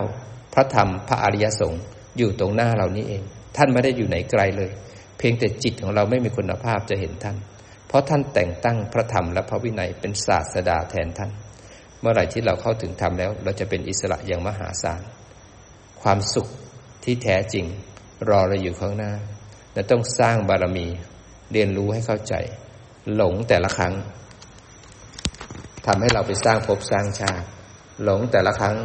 [0.54, 1.82] พระธรรมพระอริยสงฆ์
[2.18, 3.24] อยู่ตรงหน้าเรานี้เอง
[3.56, 4.72] ท่านไม่ได้อยู่ไหนไกลเลย
[5.20, 7.38] เพียงแต่จิตของเราไม่มีคุณภาพจะเห็นท่าน
[7.88, 11.32] เพราะท่านแต่งตั้งพระธรรมและพระวินัยเป็นศาสดาแทนท่าน
[12.00, 15.02] เมื่อไหร่ที่เราเข้าถึงธรรมแล้ว เราจะเป็นอิสระอย่างมหาศาล
[16.02, 16.48] ความสุข
[17.04, 17.66] ที่แท้จริง
[18.30, 19.14] รอเราอยู่ข้างหน้า
[19.74, 20.88] และต้องสร้างบารมี
[21.52, 22.34] เรียนรู้ให้เข้าใจ
[23.16, 23.94] หลงแต่ละครั้ง
[25.86, 27.46] ทำให้เราไปสร้างภพสร้างชาติ
[28.04, 28.78] หลงแต่ละครั้ง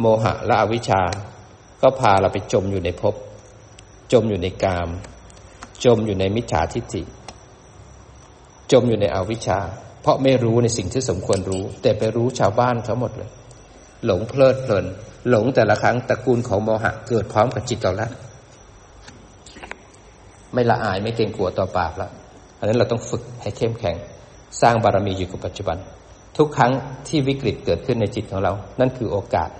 [0.00, 1.02] โมหะและอวิชชา
[1.82, 3.14] ก็พาเราไปจมอยู่ในภพ
[4.12, 4.88] จมอยู่ในกาม
[5.84, 7.02] จมอยู่ในมิจฉาทิฏฐิ
[8.72, 9.58] จมอยู่ในอวิชชา
[10.02, 13.30] เพราะไม่รู้ในสิ่งที่สมควรรู้ แต่ไปรู้ชาวบ้านเขาหมดเลย
[14.04, 14.86] หลงเพลิดเพลิน
[15.28, 18.10] หลงแต่ละครั้งตระกูลของโมหะเกิดพร้อมกับจิตเราแล้ว
[20.54, 22.10] ไม่ละอายไม่เกรงกลัวต่อบาปล้ว
[22.58, 23.96] อันนั้นเราต้องฝึกให้เข้มแข็ง
[24.60, 25.76] สร้างบารมีอยู่กับปัจจุบัน
[26.36, 26.72] ทุกครั้ง
[27.08, 29.50] ที่วิกฤตเกิดขึ้นในจิตของเรา นั่นคือโอกาส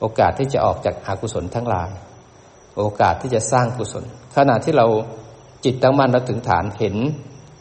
[0.00, 1.90] โอกาสที่จะออกจากอากุศลทั้งหลาย
[2.78, 4.04] โอกาสที่จะสร้างกุศล
[4.36, 4.86] ขณะที่เรา
[5.66, 6.96] จิตตั้งมั่นแล้วถึงฐานเห็น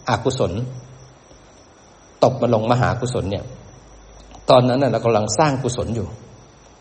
[0.10, 0.52] อกุศล
[2.24, 3.46] ตบมาลงมหากุศลเนี่ย
[4.50, 6.08] ตอนนั้นเรากำลังสร้างกุศลอยู่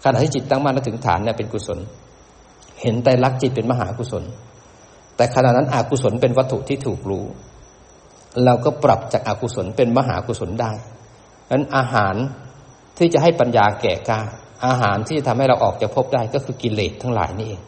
[0.05, 1.79] ขณะที่จิตตั้งมั่นแล้วถึงฐานเนี่ยเป็นกุศล
[2.83, 4.25] เห็นใจรักจิตเป็นมหากุศล
[5.17, 7.25] แต่ขณะนั้นอากุศลเป็นวัตถุที่ถูกรู้
[8.45, 10.73] เราก็ปรับจากอากุศลเป็นมหากุศลได้
[11.51, 12.15] นั้นอาหาร
[12.99, 14.21] ที่จะให้ปัญญาแก่กล้า
[14.67, 17.63] อาหารที่จะทำให้เราออกจากภพได้ก็คือกิเลสทั้งหลายนี่เอง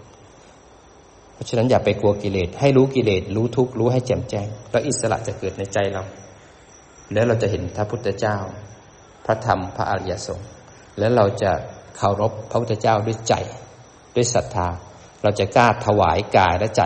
[1.36, 6.02] เพราะฉะนั้นอย่าไปกลัวกิเลส ให้รู้กิเลส รู้ทุกข์ รู้ให้แจ่มแจ้ง แล้วอิสระจะเกิดในใจเรา
[7.12, 8.36] แล้วเราจะเห็นพระพุทธเจ้า
[9.26, 10.48] พระธรรม พระอริยสงฆ์
[10.98, 11.52] แล้วเราจะ
[11.96, 13.34] เคารพพระพุทธเจ้าด้วยใจ
[14.16, 14.68] ด้วยศรัทธา
[15.22, 16.82] เราจะกล้าถวายกายและใจ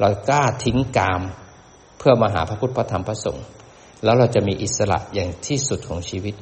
[0.00, 1.22] เรากล้าทิ้งกาม
[1.98, 3.44] เพื่อมาหาพระพุทธ พระธรรม พระสงฆ์
[4.04, 6.34] แล้วเราจะมีอิสระอย่างที่สุดของชีวิต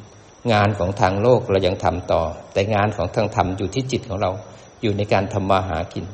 [0.52, 2.22] งานของทางโลกเรายังทำต่อ
[2.52, 4.30] แต่งานของทางธรรมอยู่ที่จิตของเรา
[4.82, 6.04] อยู่ในการทำมาหากิน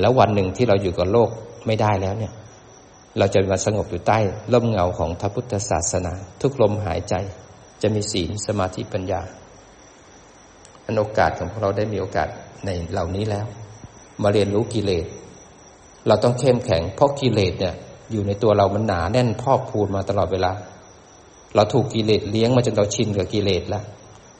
[0.00, 1.30] แล้ววันหนึ่งที่เราอยู่กับโลก
[1.66, 2.32] ไม่ได้แล้วเนี่ย
[3.18, 4.18] เราจะมาสงบอยู่ใต้
[4.52, 7.14] ร่มเงาของพระพุทธศาสนา ทุกลมหายใจ
[7.82, 9.20] จะมีศีลสมาธิปัญญา
[10.84, 12.28] อันโอกาสของพวกเราได้มีโอกาส
[12.64, 13.46] ในเหล่านี้แล้ว
[14.22, 15.06] มาเรียนรู้กิเลส
[16.06, 17.74] เราต้องเข้มแข็ง เพราะกิเลสเนี่ย
[18.12, 20.52] อยู่ในตัวเรามันหนาแน่นพอกพูนมาตลอดเวลา
[21.54, 23.84] เราถูกกิเลสเลี้ยงมาจนเราชินกับกิเลสแล้ว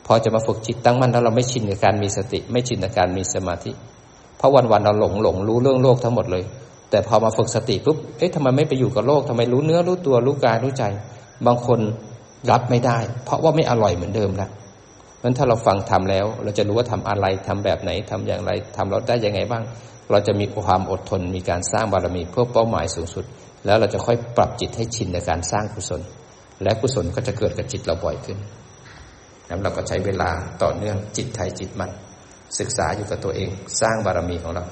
[0.07, 3.71] พอจะมาฝึกจิตตั้งมั่นแล้วเราไม่ชินกับการมีสติ ไม่ชินกับการมีสมาธิ
[4.39, 6.45] เพราะวันๆเราหลงหลงรู้เรื่องโลกทั้งหมดเลย
[6.91, 10.85] แต่พอมาฝึกสติปุ๊บเอ๊ะทำไมไม่ไปอยู่กับโลกทำไมรู้เนื้อรู้ตัวรู้กายรู้ใจ
[11.47, 11.81] บางคน
[12.51, 14.51] รับไม่ได้ เพราะว่าไม่อร่อยเหมือนเดิมแล้ว
[15.23, 19.63] นั้นถ้าเราฟังทำแล้ว เราจะรู้ว่าทำอะไรทำแบบไหนทำอย่างไรทำเราได้ยังไงบ้าง
[20.11, 23.25] เราจะมีความอดทนมีการสร้างบารมีเพื่อเป้าหมายสูงสุด
[23.67, 26.01] แล้วเราจะค่อยปรับจิตให้ชินในการสร้างกุศล
[26.63, 28.39] และกุศลก็จะเกิดกับจิตเราบ่อยขึ้น
[29.47, 30.31] แล้วเราก็ใช้เวลา
[30.63, 31.91] ต่อเนื่องจิตไทยจิตมัน
[32.59, 33.51] ศึกษาอยู่กับตัวเอง
[33.81, 34.65] สร้างบารมีของเรา